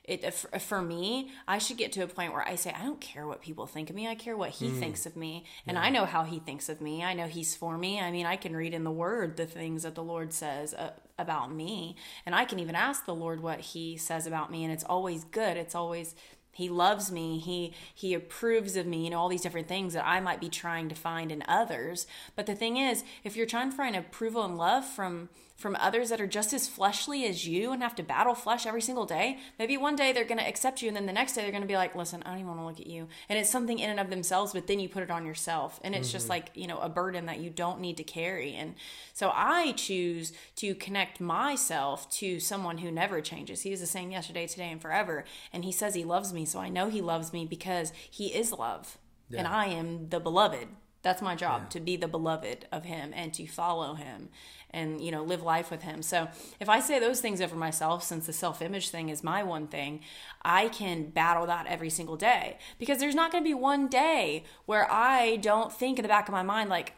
[0.03, 3.27] it for me i should get to a point where i say i don't care
[3.27, 4.07] what people think of me.
[4.07, 4.79] I care what he mm.
[4.79, 5.45] thinks of me.
[5.67, 5.83] And yeah.
[5.83, 7.03] i know how he thinks of me.
[7.03, 7.99] I know he's for me.
[7.99, 10.91] I mean i can read in the word the things that the lord says uh,
[11.19, 11.95] about me.
[12.25, 14.63] And i can even ask the lord what he says about me.
[14.63, 15.57] And it's always good.
[15.57, 16.15] It's always
[16.53, 17.39] he loves me.
[17.39, 20.49] He he approves of me you know all these different things that i might be
[20.49, 22.07] trying to find in others.
[22.35, 25.29] But the thing is if you're trying to find approval and love from
[25.61, 28.81] from others that are just as fleshly as you and have to battle flesh every
[28.81, 31.41] single day maybe one day they're going to accept you and then the next day
[31.43, 33.37] they're going to be like listen i don't even want to look at you and
[33.37, 36.07] it's something in and of themselves but then you put it on yourself and it's
[36.07, 36.13] mm-hmm.
[36.13, 38.73] just like you know a burden that you don't need to carry and
[39.13, 44.11] so i choose to connect myself to someone who never changes he is the same
[44.11, 47.31] yesterday today and forever and he says he loves me so i know he loves
[47.31, 48.97] me because he is love
[49.29, 49.39] yeah.
[49.39, 50.67] and i am the beloved
[51.03, 51.69] that's my job yeah.
[51.69, 54.29] to be the beloved of him and to follow him
[54.71, 56.27] and you know live life with him so
[56.59, 59.99] if i say those things over myself since the self-image thing is my one thing
[60.43, 64.43] i can battle that every single day because there's not going to be one day
[64.65, 66.93] where i don't think in the back of my mind like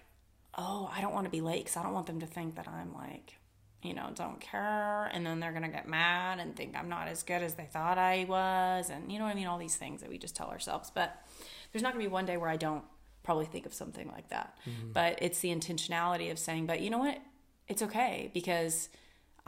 [0.58, 2.68] oh i don't want to be late because i don't want them to think that
[2.68, 3.38] i'm like
[3.82, 7.08] you know don't care and then they're going to get mad and think i'm not
[7.08, 9.76] as good as they thought i was and you know what i mean all these
[9.76, 11.22] things that we just tell ourselves but
[11.72, 12.84] there's not going to be one day where i don't
[13.24, 14.58] probably think of something like that.
[14.68, 14.92] Mm-hmm.
[14.92, 17.18] But it's the intentionality of saying, but you know what?
[17.74, 18.90] It's okay because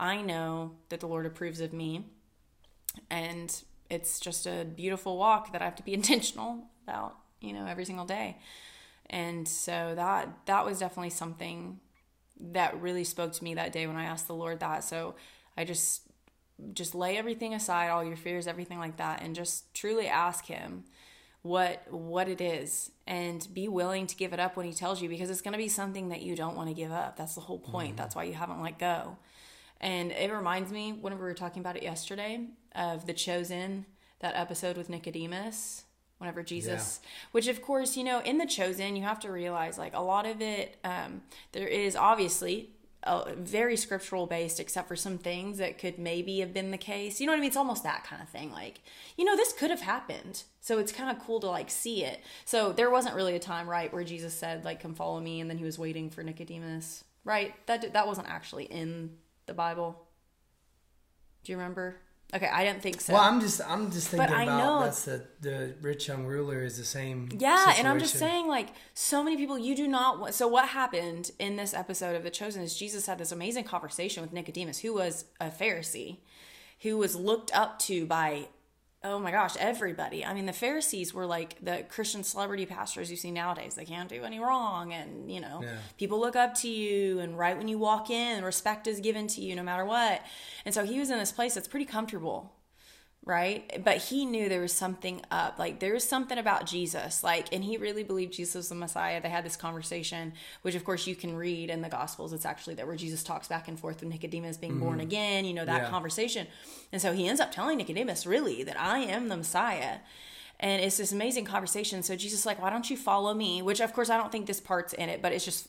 [0.00, 2.06] I know that the Lord approves of me
[3.08, 7.66] and it's just a beautiful walk that I have to be intentional about, you know,
[7.66, 8.38] every single day.
[9.10, 11.78] And so that that was definitely something
[12.40, 14.82] that really spoke to me that day when I asked the Lord that.
[14.82, 15.14] So
[15.56, 16.02] I just
[16.72, 20.82] just lay everything aside, all your fears, everything like that and just truly ask him
[21.46, 25.08] what what it is and be willing to give it up when he tells you
[25.08, 27.40] because it's going to be something that you don't want to give up that's the
[27.40, 27.96] whole point mm-hmm.
[27.96, 29.16] that's why you haven't let go
[29.80, 33.86] and it reminds me whenever we were talking about it yesterday of the chosen
[34.20, 35.84] that episode with nicodemus
[36.18, 37.08] whenever jesus yeah.
[37.32, 40.26] which of course you know in the chosen you have to realize like a lot
[40.26, 42.70] of it um, there is obviously
[43.36, 47.20] very scriptural based, except for some things that could maybe have been the case.
[47.20, 47.48] You know what I mean?
[47.48, 48.52] It's almost that kind of thing.
[48.52, 48.80] Like,
[49.16, 50.42] you know, this could have happened.
[50.60, 52.20] So it's kind of cool to like see it.
[52.44, 55.40] So there wasn't really a time, right, where Jesus said, like, come follow me.
[55.40, 57.54] And then he was waiting for Nicodemus right?
[57.66, 60.06] That that wasn't actually in the Bible.
[61.44, 61.96] Do you remember?
[62.34, 63.12] Okay, I didn't think so.
[63.12, 66.84] Well, I'm just I'm just thinking about that's the the rich young ruler is the
[66.84, 67.28] same.
[67.38, 70.34] Yeah, and I'm just saying, like, so many people, you do not want.
[70.34, 74.22] So, what happened in this episode of The Chosen is Jesus had this amazing conversation
[74.22, 76.18] with Nicodemus, who was a Pharisee,
[76.80, 78.48] who was looked up to by,
[79.06, 80.24] oh my gosh, everybody.
[80.24, 83.74] I mean, the Pharisees were like the Christian celebrity pastors you see nowadays.
[83.74, 85.76] They can't do any wrong, and, you know, Yeah.
[85.96, 89.40] people look up to you, and right when you walk in, respect is given to
[89.40, 90.22] you no matter what.
[90.64, 92.52] And so, he was in this place that's pretty comfortable
[93.26, 93.82] right?
[93.84, 95.58] But he knew there was something up.
[95.58, 97.22] Like there was something about Jesus.
[97.22, 99.20] Like, and he really believed Jesus was the Messiah.
[99.20, 102.32] They had this conversation, which of course you can read in the Gospels.
[102.32, 105.08] It's actually there where Jesus talks back and forth with Nicodemus being born mm-hmm.
[105.08, 105.44] again.
[105.44, 105.90] You know that Yeah.
[105.90, 106.46] conversation,
[106.92, 109.98] and so he ends up telling Nicodemus, really, that I am the Messiah.
[110.58, 112.02] And it's this amazing conversation.
[112.02, 113.60] So Jesus is like, why don't you follow me?
[113.60, 115.68] Which of course I don't think this part's in it, but it's just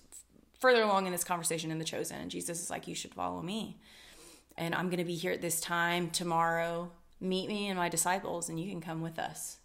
[0.59, 2.21] further along in this conversation in the chosen.
[2.21, 3.77] And Jesus is like, you should follow me
[4.57, 6.91] and I'm going to be here at this time tomorrow.
[7.19, 9.57] Meet me and my disciples, and you can come with us.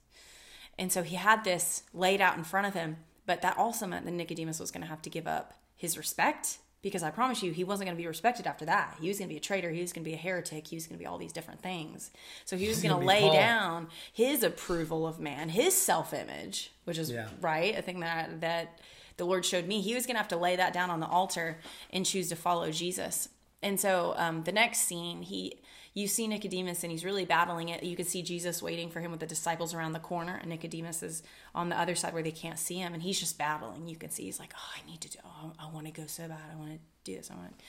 [0.78, 4.04] And so he had this laid out in front of him, but that also meant
[4.06, 7.52] that Nicodemus was going to have to give up his respect because I promise you,
[7.52, 8.96] he wasn't going to be respected after that.
[9.00, 9.70] He was going to be a traitor.
[9.70, 10.66] He was going to be a heretic.
[10.66, 12.10] He was going to be all these different things.
[12.44, 13.32] So he was going to lay Paul.
[13.32, 17.28] down his approval of man, his self image, which is Yeah.
[17.40, 17.78] right.
[17.78, 18.80] A thing that that
[19.16, 19.80] the Lord showed me.
[19.80, 21.58] He was going to have to lay that down on the altar
[21.90, 23.28] and choose to follow Jesus.
[23.62, 25.58] And so um, the next scene, he
[25.94, 27.82] you see Nicodemus and he's really battling it.
[27.82, 31.02] You can see Jesus waiting for him with the disciples around the corner, and Nicodemus
[31.02, 31.22] is
[31.54, 33.86] on the other side where they can't see him, and he's just battling.
[33.88, 35.18] You can see he's like, "Oh, I need to do.
[35.24, 36.40] Oh, I want to go so bad.
[36.50, 37.30] I want to do this.
[37.30, 37.60] I want."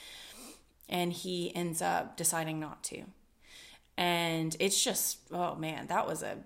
[0.90, 3.04] And he ends up deciding not to,
[3.98, 6.38] and it's just, oh man, that was a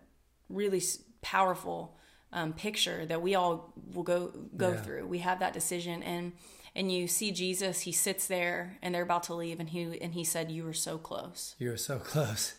[0.50, 0.82] really
[1.22, 1.98] powerful
[2.34, 4.82] um, picture that we all will go go Yeah.
[4.82, 5.08] through.
[5.08, 6.34] We have that decision, and
[6.78, 7.82] and you see Jesus.
[7.82, 10.74] He sits there, and they're about to leave, and he and he said, "You were
[10.74, 11.56] so close.
[11.60, 12.54] You were so close.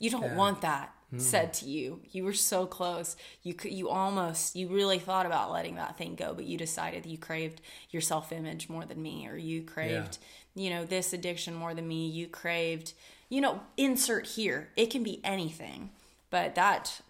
[0.00, 1.18] You don't want that." Hmm.
[1.18, 5.50] said to you you were so close you could you almost you really thought about
[5.50, 9.36] letting that thing go but you decided you craved your self-image more than me or
[9.36, 10.18] you craved
[10.54, 12.92] you know this addiction more than me you craved
[13.28, 15.90] you know insert here it can be anything
[16.30, 17.00] but that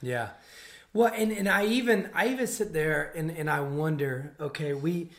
[0.00, 0.30] Yeah.
[0.98, 5.10] Well, and, and I even I even sit there and, and I wonder, okay, we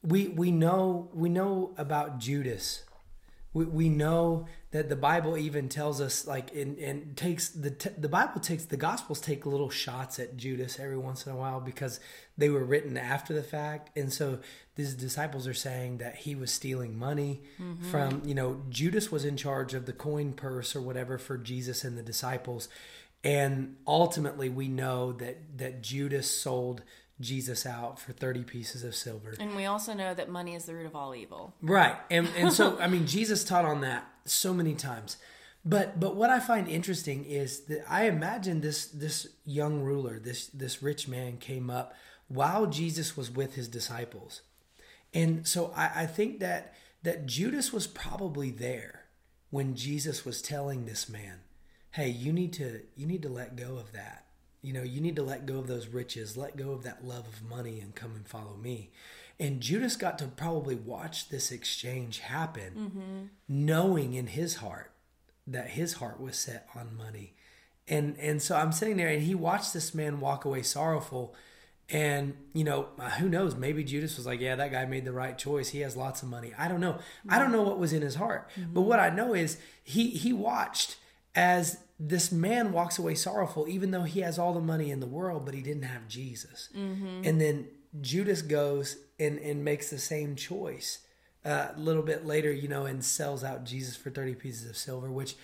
[0.00, 2.84] we we know we know about Judas.
[3.52, 7.90] We, we know that the Bible even tells us like and, and takes the t-
[7.98, 11.60] the Bible takes the Gospels take little shots at Judas every once in a while
[11.60, 11.98] because
[12.38, 14.38] they were written after the fact, and so
[14.76, 17.82] these disciples are saying that he was stealing money mm-hmm.
[17.90, 21.82] from you know Judas was in charge of the coin purse or whatever for Jesus
[21.82, 22.68] and the disciples,
[23.24, 26.82] and ultimately we know that that Judas sold
[27.20, 29.34] Jesus out for thirty pieces of silver.
[29.40, 31.96] and we also know that money is the root of all evil Right.
[32.10, 35.16] And and so I mean Jesus taught on that so many times.
[35.64, 40.48] But but what I find interesting is that I imagine this this young ruler, this
[40.48, 41.94] this rich man came up
[42.28, 44.42] while Jesus was with his disciples.
[45.14, 49.04] And so I, I think that that Judas was probably there
[49.50, 51.40] when Jesus was telling this man,
[51.94, 54.24] Hey, you need to you need to let go of that.
[54.62, 57.28] You know, you need to let go of those riches, let go of that love
[57.28, 58.90] of money and come and follow me.
[59.38, 63.26] And Judas got to probably watch this exchange happen, mm-hmm.
[63.48, 64.90] knowing in his heart
[65.46, 67.34] that his heart was set on money.
[67.86, 71.32] And and so I'm sitting there and he watched this man walk away sorrowful.
[71.90, 73.54] And, you know, uh, who knows?
[73.54, 75.68] Maybe Judas was like, yeah, that guy made the right choice.
[75.68, 76.52] He has lots of money.
[76.58, 76.98] I don't know.
[77.28, 77.56] I don't mm-hmm.
[77.56, 78.50] know what was in his heart.
[78.56, 78.88] But mm-hmm.
[78.88, 80.96] what I know is he he watched
[81.34, 85.06] as this man walks away sorrowful, even though he has all the money in the
[85.06, 86.68] world, but he didn't have Jesus.
[86.76, 87.22] Mm-hmm.
[87.24, 87.68] And then
[88.00, 90.98] Judas goes and, and makes the same choice
[91.44, 94.76] uh, a little bit later, you know, and sells out Jesus for 30 pieces of
[94.76, 95.36] silver, which,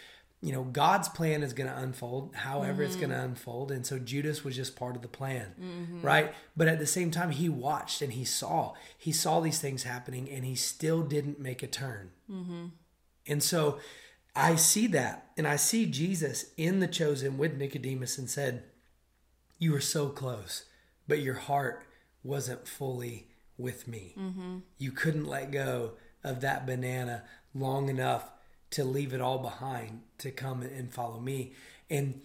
[0.43, 3.01] you know, God's plan is going to unfold however it's mm-hmm.
[3.01, 3.71] going to unfold.
[3.71, 6.03] And so Judas was just part of the plan, mm-hmm.
[6.03, 6.35] right?
[6.57, 10.29] But at the same time, he watched and he saw, he saw these things happening
[10.29, 12.11] and he still didn't make a turn.
[13.27, 13.79] And so
[14.35, 18.65] I see that, and I see Jesus in the chosen with Nicodemus and said,
[19.59, 20.65] You were so close,
[21.09, 21.85] but your heart
[22.23, 24.15] wasn't fully with me.
[24.19, 24.59] Mm-hmm.
[24.79, 28.31] You couldn't let go of that banana long enough
[28.71, 31.53] to leave it all behind to come and follow me.
[31.89, 32.21] And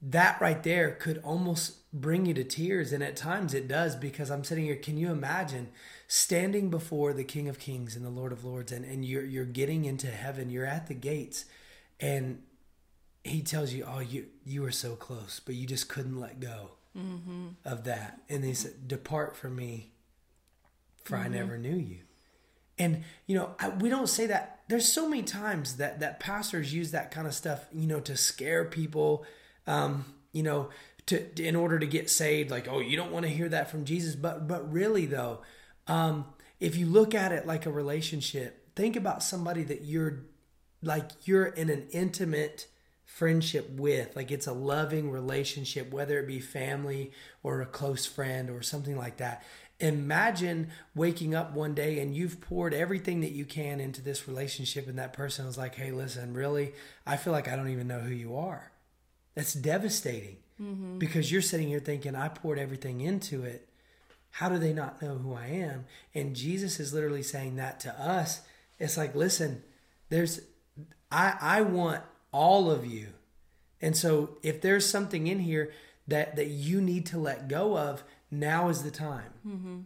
[0.00, 2.92] that right there could almost bring you to tears.
[2.92, 4.76] And at times it does because I'm sitting here.
[4.76, 5.68] Can you imagine
[6.12, 9.44] standing before the King of Kings and the Lord of Lords and, and you're, you're
[9.44, 11.44] getting into heaven, you're at the gates
[12.00, 12.42] and
[13.22, 16.72] he tells you, Oh, you, you were so close, but you just couldn't let go
[17.64, 18.22] of that.
[18.28, 19.92] And he said, Depart from me,
[21.04, 21.98] for I never knew you.
[22.76, 24.62] And you know, I, we don't say that.
[24.66, 28.16] There's so many times that that pastors use that kind of stuff, you know, to
[28.16, 29.24] scare people.
[29.68, 30.70] Um, you know,
[31.06, 32.50] to in order to get saved.
[32.50, 35.42] Like, oh, you don't want to hear that from Jesus, but but really though,
[35.90, 36.24] um,
[36.60, 40.22] if you look at it like a relationship, think about somebody that you're
[40.82, 42.66] like you're in an intimate
[43.04, 44.14] friendship with.
[44.14, 47.10] Like it's a loving relationship whether it be family
[47.42, 49.42] or a close friend or something like that.
[49.80, 54.86] Imagine waking up one day and you've poured everything that you can into this relationship
[54.86, 56.72] and that person is like hey listen really?
[57.04, 58.70] I feel like i don't even know who you are.
[59.34, 60.98] That's devastating mm-hmm.
[60.98, 63.69] because you're sitting here thinking i poured everything into it
[64.32, 67.90] how do they not know who i am and jesus is literally saying that to
[68.00, 68.42] us
[68.78, 69.62] it's like listen
[70.08, 70.40] there's
[71.10, 73.08] i i want all of you
[73.80, 75.72] and so if there's something in here
[76.06, 79.32] that that you need to let go of now is the time.
[79.46, 79.78] Mm-hmm.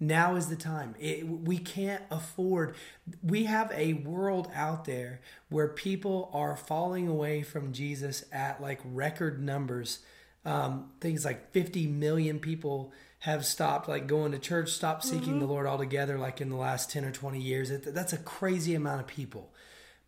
[0.00, 0.94] Now is the time.
[0.98, 2.76] It, we can't afford.
[3.22, 8.80] We have a world out there where people are falling away from Jesus at like
[8.84, 10.00] record numbers.
[10.44, 15.40] Um, things like 50 million people have stopped like going to church, stopped seeking mm-hmm.
[15.40, 17.70] the Lord altogether, like in the last 10 or 20 years.
[17.70, 19.52] That's a crazy amount of people.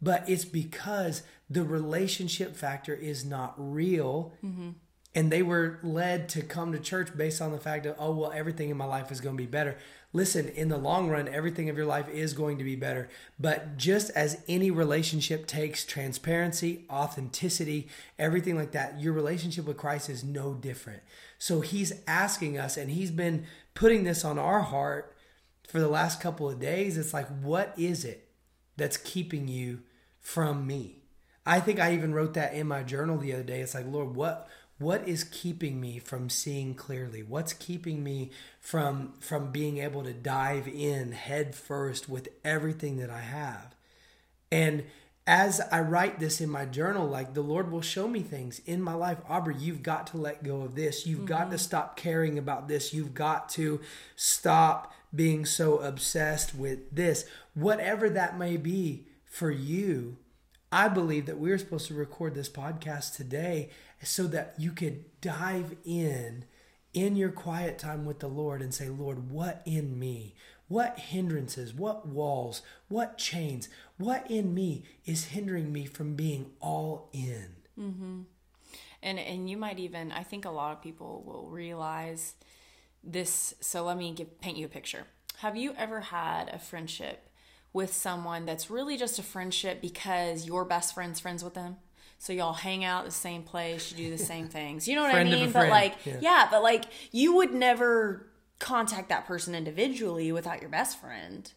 [0.01, 4.33] But it's because the relationship factor is not real.
[4.45, 4.71] Mm-hmm
[5.15, 8.33] and they were led to come to church based on the fact of oh well
[8.33, 9.77] everything in my life is going to be better
[10.13, 13.77] listen in the long run everything of your life is going to be better but
[13.77, 20.23] just as any relationship takes transparency authenticity everything like that your relationship with christ is
[20.23, 21.03] no different
[21.41, 25.17] so he's asking us and he's been putting this on our heart
[25.67, 26.99] for the last couple of days.
[26.99, 28.29] It's like what is it
[28.77, 29.81] that's keeping you
[30.21, 30.99] from me?
[31.47, 33.61] I think i even wrote that in my journal the other day.
[33.61, 37.23] It's like lord what what is keeping me from seeing clearly?
[37.23, 43.09] What's keeping me from from being able to dive in head first with everything that
[43.09, 43.75] i have?
[44.53, 44.85] And
[45.27, 48.81] as i write this in my journal like the lord will show me things in
[48.81, 51.27] my life aubrey you've got to let go of this you've mm-hmm.
[51.27, 53.81] got to stop caring about this you've got to
[54.17, 60.17] stop being so obsessed with this whatever that may be for you
[60.73, 63.71] I believe that we're supposed to record this podcast today
[64.03, 66.45] so that you could dive in
[66.93, 70.35] in your quiet time with the Lord and say, Lord, what in me?
[70.71, 77.11] What hindrances, what walls, what chains, what in me is hindering me from being all
[77.13, 77.57] in?
[77.79, 78.21] Mm-hmm.
[79.03, 82.35] And and you might even, I think a lot of people will realize
[83.03, 83.55] this.
[83.61, 85.05] So let me give, paint you a picture.
[85.39, 87.31] Have you ever had a friendship
[87.73, 91.77] with someone that's really just a friendship because your best friend's friends with them.
[92.19, 94.87] So y'all hang out the same place, you do the same things.
[94.87, 95.53] You know what friend I mean?
[95.53, 96.19] But like, yeah.
[96.21, 98.27] yeah, but like you would never
[98.61, 101.53] contact that person individually without your best friend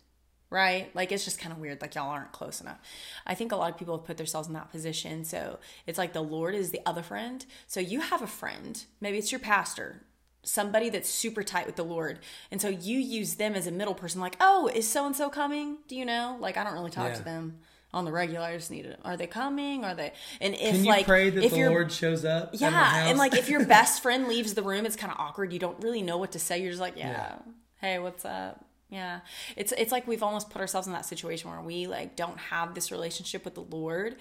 [0.49, 0.95] right?
[0.95, 1.81] Like it's just kind of weird.
[1.81, 2.77] Like y'all aren't close enough.
[3.25, 5.25] I think a lot of people have put themselves in that position.
[5.25, 7.43] So it's like the Lord is the other friend.
[7.65, 8.85] So you have a friend.
[9.01, 10.03] Maybe it's your pastor
[10.43, 12.19] somebody that's super tight with the Lord.
[12.51, 15.29] And so you use them as a middle person, like, oh, is so and so
[15.29, 15.77] coming?
[15.87, 16.37] Do you know?
[16.39, 17.15] Like, I don't really talk yeah.
[17.15, 17.59] to them
[17.93, 18.45] on the regular.
[18.45, 18.99] I just need it.
[19.05, 19.85] Are they coming?
[19.85, 20.13] Are they?
[20.41, 23.35] And if Can you like, pray that if the Lord shows up, yeah, and like
[23.35, 25.53] if your best friend leaves the room, it's kind of awkward.
[25.53, 26.61] You don't really know what to say.
[26.61, 27.35] You're just like, yeah, yeah.
[27.79, 28.65] hey, what's up?
[28.89, 29.21] Yeah.
[29.55, 32.75] It's it's like we've almost put ourselves in that situation where we like don't have
[32.75, 34.17] this relationship with the Lord.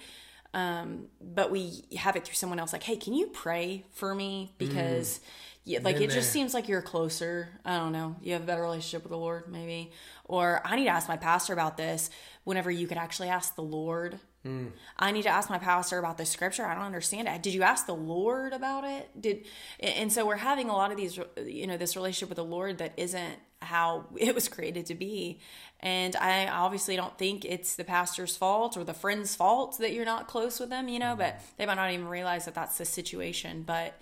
[0.55, 4.53] Um, but we have it through someone else like, "Hey, can you pray for me
[4.57, 5.23] because mm
[5.65, 7.47] yeah, like it just seems like you're closer.
[7.63, 8.17] I don't know.
[8.21, 9.91] You have a better relationship with the Lord, maybe.
[10.25, 12.09] Or I need to ask my pastor about this
[12.43, 14.19] whenever you could actually ask the Lord.
[14.45, 14.71] Mm.
[14.99, 16.65] I need to ask my pastor about the scripture.
[16.65, 17.41] I don't understand it.
[17.41, 19.09] Did you ask the Lord about it?
[19.19, 19.45] Did
[19.79, 22.79] and so we're having a lot of these, you know, this relationship with the Lord
[22.79, 25.39] that isn't how it was created to be.
[25.79, 30.03] And I obviously don't think it's the pastor's fault or the friend's fault that you're
[30.03, 31.19] not close with them, you know, mm.
[31.19, 33.63] but they might not even realize that that's the situation.
[33.65, 33.97] But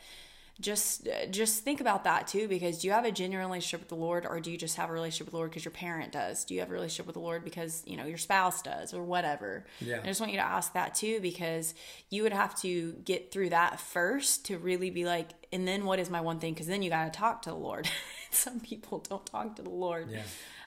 [0.61, 3.95] just just think about that too because do you have a genuine relationship with the
[3.95, 6.45] lord or do you just have a relationship with the lord because your parent does?
[6.45, 9.03] Do you have a relationship with the lord because you know your spouse does or
[9.03, 9.65] whatever?
[9.79, 9.99] Yeah.
[10.01, 11.73] I just want you to ask that too because
[12.09, 15.99] you would have to get through that first to really be like and then what
[15.99, 16.53] is my one thing?
[16.53, 17.89] Because then you got to talk to the lord.
[18.31, 20.09] Some people don't talk to the lord.
[20.09, 20.23] Yeah.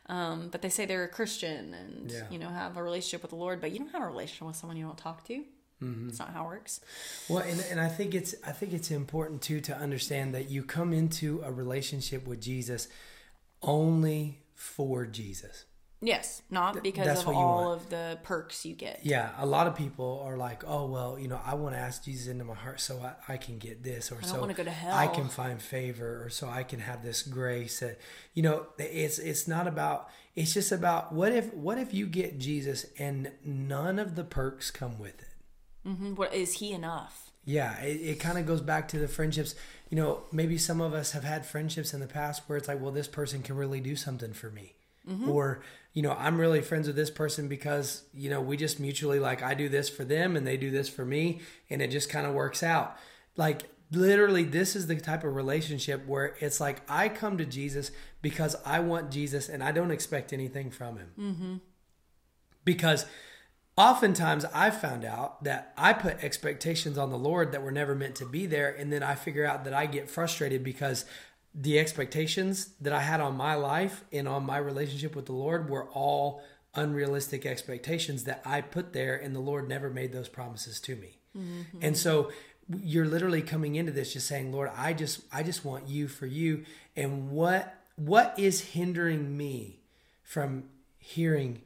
[0.06, 2.24] Um, but they say they're a christian and yeah.
[2.30, 4.56] you know have a relationship with the lord but you don't have a relationship with
[4.56, 5.42] someone you don't talk to
[5.82, 6.08] Mm-hmm.
[6.08, 6.80] It's not how it works.
[7.28, 10.62] Well, and, and I think it's I think it's important too to understand that you
[10.62, 12.88] come into a relationship with Jesus
[13.62, 15.64] only for Jesus.
[16.00, 17.80] Yes, not because That's of all want.
[17.80, 19.00] of the perks you get.
[19.04, 22.04] Yeah, a lot of people are like, oh well, you know, I want to ask
[22.04, 24.74] Jesus into my heart so I, I can get this, or so wanna go to
[24.92, 27.80] I can find favor, or so I can have this grace.
[27.80, 27.98] That
[28.34, 30.08] you know, it's it's not about.
[30.36, 34.70] It's just about what if what if you get Jesus and none of the perks
[34.70, 35.33] come with it.
[35.86, 36.16] Mhm.
[36.16, 37.30] What is he enough?
[37.44, 39.54] Yeah, it, it kind of goes back to the friendships.
[39.90, 42.80] You know, maybe some of us have had friendships in the past where it's like,
[42.80, 44.74] well, this person can really do something for me.
[45.28, 45.60] Or,
[45.92, 49.42] you know, I'm really friends with this person because, you know, we just mutually like,
[49.42, 51.42] I do this for them and they do this for me.
[51.68, 52.96] And it just kind of works out.
[53.36, 57.90] Like, literally, this is the type of relationship where it's like, I come to Jesus
[58.22, 61.60] because I want Jesus and I don't expect anything from him.
[62.64, 63.04] Because
[63.76, 68.14] oftentimes I've found out that I put expectations on the Lord that were never meant
[68.16, 68.70] to be there.
[68.70, 71.04] And then I figure out that I get frustrated because
[71.54, 75.70] the expectations that I had on my life and on my relationship with the Lord
[75.70, 76.42] were all
[76.74, 81.18] unrealistic expectations that I put there, and the Lord never made those promises to me.
[81.36, 81.78] Mm-hmm.
[81.80, 82.32] And so
[82.82, 86.26] you're literally coming into this just saying, Lord, I just I just want you for
[86.26, 86.64] you.
[86.96, 89.80] And what what is hindering me
[90.22, 90.64] from
[90.98, 91.62] hearing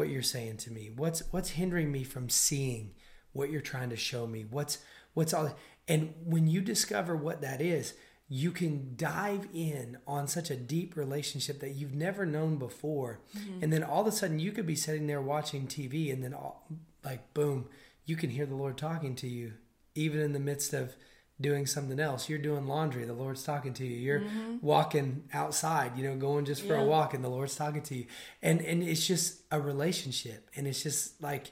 [0.00, 0.90] what you're saying to me?
[0.96, 2.92] What's what's hindering me from seeing
[3.34, 4.46] what you're trying to show me?
[4.48, 4.78] What's
[5.12, 5.54] what's all
[5.86, 7.92] and when you discover what that is,
[8.26, 13.20] you can dive in on such a deep relationship that you've never known before.
[13.36, 13.62] Mm-hmm.
[13.62, 16.32] And then all of a sudden you could be sitting there watching TV and then
[16.32, 16.66] all,
[17.04, 17.66] like boom,
[18.06, 19.52] you can hear the Lord talking to you
[19.94, 20.96] even in the midst of
[21.40, 22.28] doing something else.
[22.28, 23.96] You're doing laundry, the Lord's talking to you.
[23.96, 24.56] You're mm-hmm.
[24.60, 28.06] walking outside, you know, going just for a walk and the Lord's talking to you.
[28.42, 31.50] And and it's just a relationship and it's just like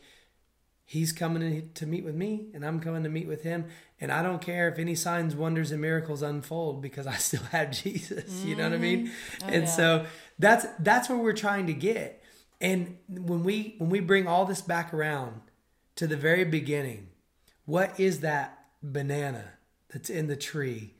[0.84, 3.66] he's coming to meet with me and I'm coming to meet with him
[4.00, 7.70] and I don't care if any signs, wonders and miracles unfold because I still have
[7.70, 9.06] Jesus, you know what I mean?
[9.06, 9.44] Mm-hmm.
[9.44, 9.70] Oh, and yeah.
[9.70, 10.06] so
[10.38, 12.22] that's that's where we're trying to get.
[12.60, 15.40] And when we when we bring all this back around
[15.96, 17.08] to the very beginning,
[17.64, 19.52] what is that banana
[19.92, 20.94] that's in the tree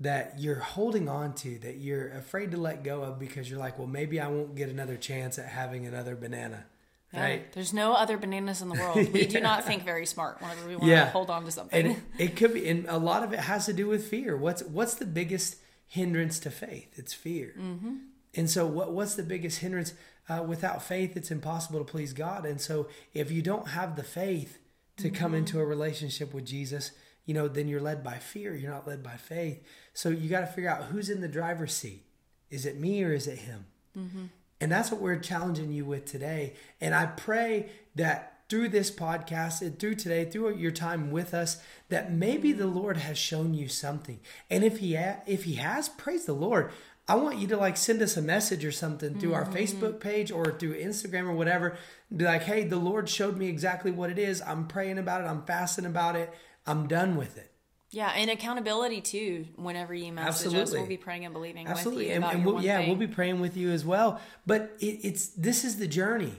[0.00, 3.78] that you're holding on to that you're afraid to let go of because you're like,
[3.78, 6.66] well, maybe I won't get another chance at having another banana,
[7.12, 7.22] Yeah.
[7.22, 7.52] right?
[7.52, 9.12] There's no other bananas in the world.
[9.12, 11.04] We do not think very smart whenever we want Yeah.
[11.04, 11.86] to hold on to something.
[11.86, 14.36] And it could be, and a lot of it has to do with fear.
[14.36, 15.56] What's what's the biggest
[15.86, 16.98] hindrance to faith?
[16.98, 17.54] It's fear.
[17.58, 17.94] Mm-hmm.
[18.34, 19.94] And so, what what's the biggest hindrance?
[20.28, 22.44] Uh, without faith, it's impossible to please God.
[22.46, 24.58] And so, if you don't have the faith
[24.96, 26.90] to come into a relationship with Jesus,
[27.26, 28.54] you know, then you're led by fear.
[28.54, 29.62] You're not led by faith.
[29.92, 32.04] So you got to figure out who's in the driver's seat.
[32.50, 33.66] Is it me or is it him?
[33.98, 34.24] Mm-hmm.
[34.60, 36.54] And that's what we're challenging you with today.
[36.80, 41.62] And I pray that through this podcast and through today, through your time with us,
[41.88, 44.20] that maybe the Lord has shown you something.
[44.50, 46.70] And if he ha- if he has, praise the Lord.
[47.06, 49.54] I want you to like send us a message or something through our mm-hmm.
[49.54, 51.76] Facebook page or through Instagram or whatever.
[52.14, 54.40] Be like, hey, the Lord showed me exactly what it is.
[54.40, 55.26] I'm praying about it.
[55.26, 56.32] I'm fasting about it.
[56.66, 57.50] I'm done with it.
[57.90, 59.46] yeah, and accountability too.
[59.56, 62.62] Whenever you message us, we'll be praying and believing Absolutely, with you and, and we'll,
[62.62, 62.88] yeah, thing.
[62.88, 64.20] we'll be praying with you as well.
[64.46, 66.32] But it, it's this is the journey.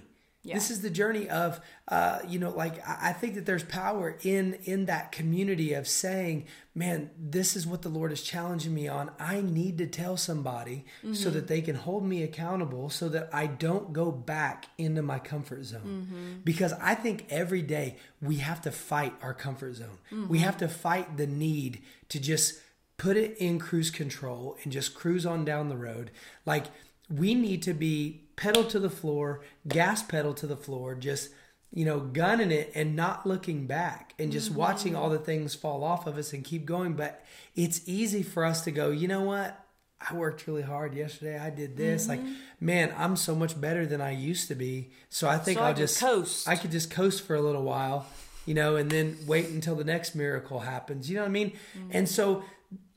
[0.45, 0.53] Yeah.
[0.53, 4.17] This is the journey of, uh, you know, like I I think that there's power
[4.21, 8.87] in in that community of saying, man, this is what the Lord is challenging me
[8.87, 9.09] on.
[9.19, 11.31] I need to tell somebody so mm-hmm.
[11.31, 15.63] that they can hold me accountable, so that I don't go back into my comfort
[15.63, 16.07] zone.
[16.11, 16.41] Mm-hmm.
[16.43, 19.97] Because I think every day we have to fight our comfort zone.
[20.11, 20.35] We mm-hmm.
[20.37, 22.61] have to fight the need to just
[22.97, 26.11] put it in cruise control and just cruise on down the road.
[26.45, 26.67] Like
[27.09, 31.29] we need to be pedal to the floor, gas pedal to the floor, just
[31.75, 34.59] you know, gunning it and not looking back and just mm-hmm.
[34.59, 36.93] watching all the things fall off of us and keep going.
[36.93, 37.23] But
[37.53, 39.59] it's easy for us to go, you know what?
[39.99, 41.37] I worked really hard yesterday.
[41.37, 42.07] I did this.
[42.07, 42.33] Like, mm-hmm.
[42.61, 44.91] man, I'm so much better than I used to be.
[45.09, 46.47] So I think So I I'll could just coast.
[46.47, 48.05] I could just coast for a little while,
[48.45, 51.09] you know, and then wait until the next miracle happens.
[51.09, 51.51] You know what I mean?
[51.51, 51.89] Mm-hmm.
[51.91, 52.43] And so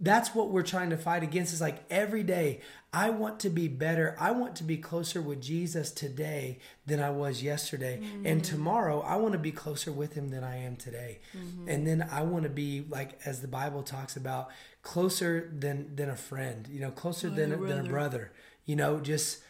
[0.00, 2.60] that's what we're trying to fight against is like every day
[2.92, 4.16] I want to be better.
[4.18, 8.00] I want to be closer with Jesus today than I was yesterday.
[8.24, 8.54] And mm-hmm.
[8.54, 11.18] tomorrow I want to be closer with him than I am today.
[11.36, 11.68] Mm-hmm.
[11.68, 14.50] And then I want to be like as the Bible talks about
[14.82, 17.88] closer than than a friend, you know, closer oh, than, a than a brother.
[17.88, 18.32] brother.
[18.64, 19.40] You know, just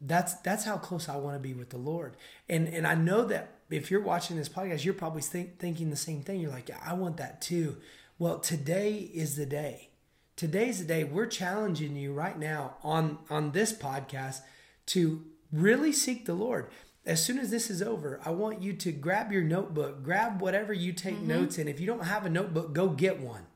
[0.00, 2.16] that's that's how close I want to be with the Lord.
[2.48, 5.96] And and I know that if you're watching this podcast, you're probably think, thinking the
[5.96, 6.40] same thing.
[6.40, 7.78] You're like, yeah, I want that too.
[8.18, 9.90] Well, today is the day.
[10.36, 11.04] Today's the day.
[11.04, 14.40] We're challenging you right now on on this podcast
[14.86, 16.70] to really seek the Lord.
[17.04, 20.72] As soon as this is over, I want you to grab your notebook, grab whatever
[20.72, 21.28] you take mm-hmm.
[21.28, 21.68] notes in.
[21.68, 23.46] If you don't have a notebook, go get one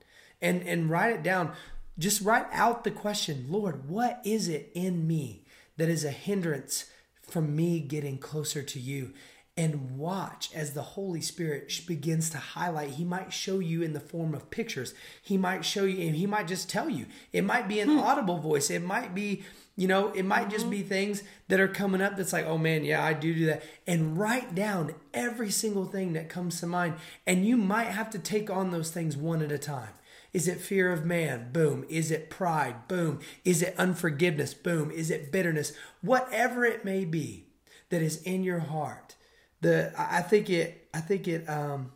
[0.43, 1.53] and and write it down.
[1.99, 5.47] Just write out the question, Lord, what is it in me
[5.79, 6.85] that is a hindrance
[7.23, 9.15] from me getting closer to you
[9.57, 12.91] and watch as the Holy Spirit begins to highlight.
[12.91, 14.95] He might show you in the form of pictures.
[15.23, 17.07] He might show you, and he might just tell you.
[17.33, 17.99] It might be an hmm.
[17.99, 18.71] audible voice.
[18.71, 19.43] It might be,
[19.77, 20.51] you know, it might mm-hmm.
[20.51, 23.47] just be things that are coming up that's like, oh man, yeah, I do do
[23.47, 23.63] that.
[23.87, 26.95] And write down every single thing that comes to mind.
[27.27, 29.91] And you might have to take on those things one at a time.
[30.33, 31.51] Is it fear of man?
[31.53, 31.85] Boom.
[31.89, 32.87] Is it pride?
[32.89, 33.19] Boom.
[33.45, 34.55] Is it unforgiveness?
[34.55, 34.91] Boom.
[34.91, 35.73] Is it bitterness?
[36.03, 37.47] Whatever it may be
[37.91, 39.17] that is in your heart
[39.61, 41.93] the I think it I think it um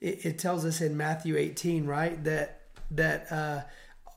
[0.00, 3.62] it, it tells us in Matthew 18 right that that uh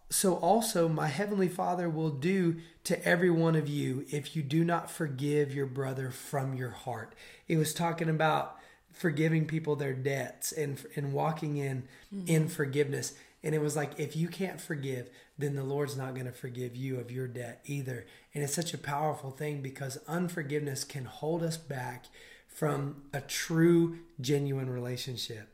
[0.10, 4.64] so also my heavenly father will do to every one of you if you do
[4.64, 7.14] not forgive your brother from your heart.
[7.48, 8.58] It was talking about
[8.92, 11.84] forgiving people their debts and and walking in
[12.14, 12.28] mm-hmm.
[12.28, 13.14] in forgiveness.
[13.44, 16.76] And it was like if you can't forgive then the lord's not going to forgive
[16.76, 18.06] you of your debt either.
[18.34, 22.06] And it's such a powerful thing because unforgiveness can hold us back
[22.54, 25.50] from a true genuine relationship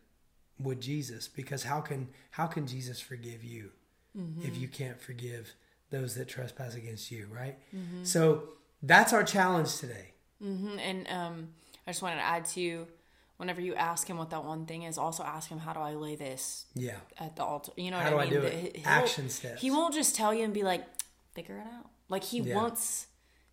[0.60, 3.72] with Jesus because how can how can Jesus forgive you
[4.18, 4.42] mm-hmm.
[4.42, 5.54] if you can't forgive
[5.90, 8.04] those that trespass against you right mm-hmm.
[8.04, 8.50] so
[8.82, 10.80] that's our challenge today mm-hmm.
[10.80, 11.48] and um,
[11.86, 12.88] I just wanted to add to you,
[13.38, 15.94] whenever you ask him what that one thing is also ask him how do I
[15.94, 18.48] lay this yeah at the altar you know how what do I, mean?
[18.48, 20.84] I do it action steps he won't just tell you and be like
[21.34, 22.56] figure it out like he yeah.
[22.56, 23.06] wants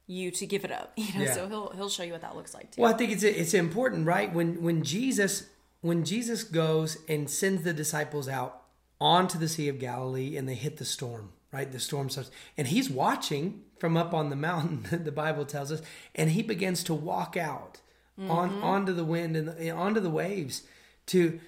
[0.07, 0.92] you to give it up.
[0.96, 1.34] You know, yeah.
[1.34, 2.82] so he'll he'll show you what that looks like too.
[2.82, 4.32] Well, I think it's it's important, right?
[4.32, 5.46] When when Jesus
[5.80, 8.62] when Jesus goes and sends the disciples out
[9.00, 11.70] onto the Sea of Galilee and they hit the storm, right?
[11.70, 14.86] The storm starts, and he's watching from up on the mountain.
[15.05, 15.82] the Bible tells us,
[16.14, 17.80] and he begins to walk out
[18.18, 18.30] mm-hmm.
[18.30, 20.62] on onto the wind and the, onto the waves.
[21.09, 21.38] To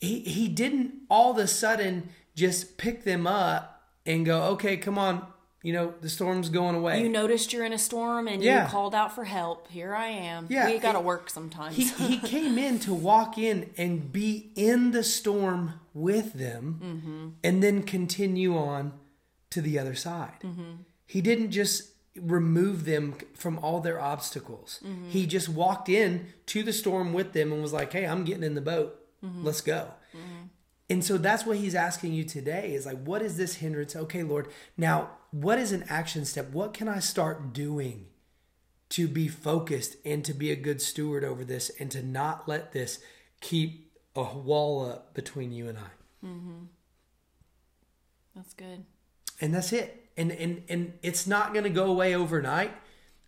[0.00, 4.98] he he didn't all of a sudden just pick them up and go, okay, come
[4.98, 5.26] on,
[5.62, 7.00] you know, the storm's going away.
[7.00, 8.64] You noticed you're in a storm and yeah.
[8.64, 9.68] you called out for help.
[9.68, 10.46] Here I am.
[10.50, 11.76] Yeah, we got to work sometimes.
[11.76, 17.28] he, he came in to walk in and be in the storm with them mm-hmm.
[17.44, 18.92] and then continue on
[19.50, 20.40] to the other side.
[20.42, 20.82] Mm-hmm.
[21.06, 24.80] He didn't just remove them from all their obstacles.
[24.84, 25.10] Mm-hmm.
[25.10, 28.42] He just walked in to the storm with them and was like, "Hey, I'm getting
[28.42, 28.98] in the boat.
[29.24, 29.44] Mm-hmm.
[29.44, 30.46] Let's go." Mm-hmm.
[30.90, 33.96] And so that's what he's asking you today is like, what is this hindrance?
[33.96, 36.50] Okay, Lord, now what is an action step?
[36.52, 38.06] What can I start doing
[38.90, 42.72] to be focused and to be a good steward over this and to not let
[42.72, 43.00] this
[43.40, 46.26] keep a wall up between you and I?
[46.26, 46.64] Mm-hmm.
[48.36, 48.84] That's good.
[49.40, 50.10] And that's it.
[50.16, 52.72] And and and it's not going to go away overnight.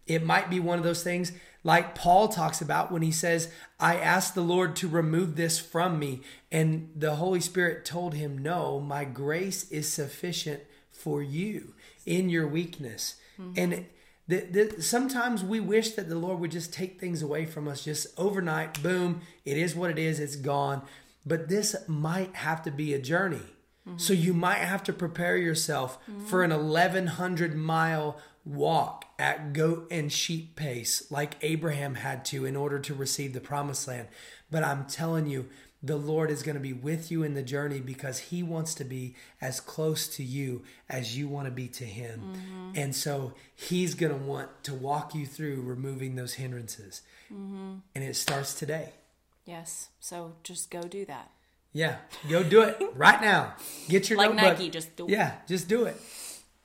[0.06, 1.32] It might be one of those things
[1.62, 3.50] like Paul talks about when he says,
[3.80, 6.20] I asked the Lord to remove this from me.
[6.52, 10.60] And the Holy Spirit told him, No, my grace is sufficient
[10.92, 11.74] for you
[12.06, 13.16] in your weakness.
[13.38, 13.52] Mm-hmm.
[13.56, 13.86] And
[14.26, 17.84] the, the, sometimes we wish that the Lord would just take things away from us
[17.84, 18.82] just overnight.
[18.82, 20.82] Boom, it is what it is, it's gone.
[21.26, 23.42] But this might have to be a journey.
[23.86, 23.98] Mm-hmm.
[23.98, 26.24] So you might have to prepare yourself mm-hmm.
[26.26, 32.56] for an 1100 mile walk at goat and sheep pace like Abraham had to in
[32.56, 34.08] order to receive the promised land.
[34.50, 35.48] But I'm telling you,
[35.82, 38.84] the Lord is going to be with you in the journey because He wants to
[38.84, 42.20] be as close to you as you want to be to Him.
[42.20, 42.70] Mm-hmm.
[42.76, 47.02] And so He's going to want to walk you through removing those hindrances.
[47.32, 47.74] Mm-hmm.
[47.94, 48.94] And it starts today.
[49.44, 49.88] Yes.
[50.00, 51.30] So just go do that.
[51.74, 51.96] Yeah.
[52.30, 53.54] Go do it right now.
[53.88, 54.58] Get your like notebook.
[54.58, 55.10] Nike, just do it.
[55.10, 55.34] Yeah.
[55.46, 56.00] Just do it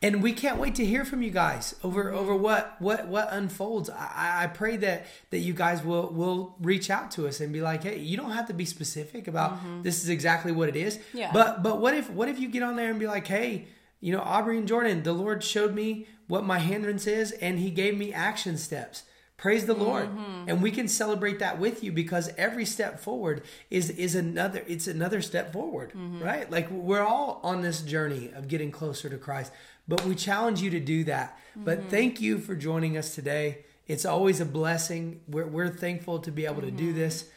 [0.02, 3.90] and we can't wait to hear from you guys over over what what what unfolds.
[3.90, 7.62] I, I pray that that you guys will will reach out to us and be
[7.62, 9.82] like, hey, you don't have to be specific about mm-hmm.
[9.82, 11.00] this is exactly what it is.
[11.14, 11.32] Yeah.
[11.34, 13.68] But but what if what if you get on there and be like, hey,
[14.00, 17.70] you know, Aubrey and Jordan, the Lord showed me what my hindrance is, and He
[17.70, 19.04] gave me action steps.
[19.40, 20.10] Praise the Lord.
[20.10, 20.50] Mm-hmm.
[20.50, 24.86] And we can celebrate that with you because every step forward is is another it's
[24.86, 26.22] another step forward, mm-hmm.
[26.22, 26.52] right?
[26.52, 29.54] Like we're all on this journey of getting closer to Christ.
[29.90, 31.38] But we challenge you to do that.
[31.52, 31.64] Mm-hmm.
[31.66, 33.66] But thank you for joining us today.
[33.88, 35.22] It's always a blessing.
[35.28, 36.66] We're, we're thankful to be able mm-hmm.
[36.66, 37.00] to do mm-hmm.
[37.00, 37.30] this.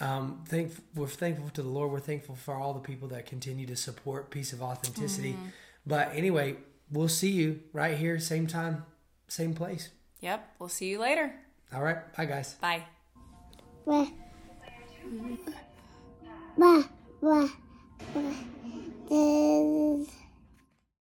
[0.00, 1.92] Um, thank, we're thankful to the Lord.
[1.92, 5.34] We're thankful for all the people that continue to support Piece of Authenticity.
[5.34, 5.48] Mm-hmm.
[5.86, 6.56] But anyway,
[6.90, 8.86] we'll see you right here, same time,
[9.28, 9.90] same place.
[10.20, 10.54] Yep.
[10.58, 11.34] We'll see you later.
[11.74, 11.98] All right.
[12.16, 12.54] Bye, guys.
[12.54, 12.84] Bye.
[13.86, 14.10] Bye.
[16.56, 16.84] Bye.
[17.20, 17.48] Bye.
[19.10, 20.06] Bye.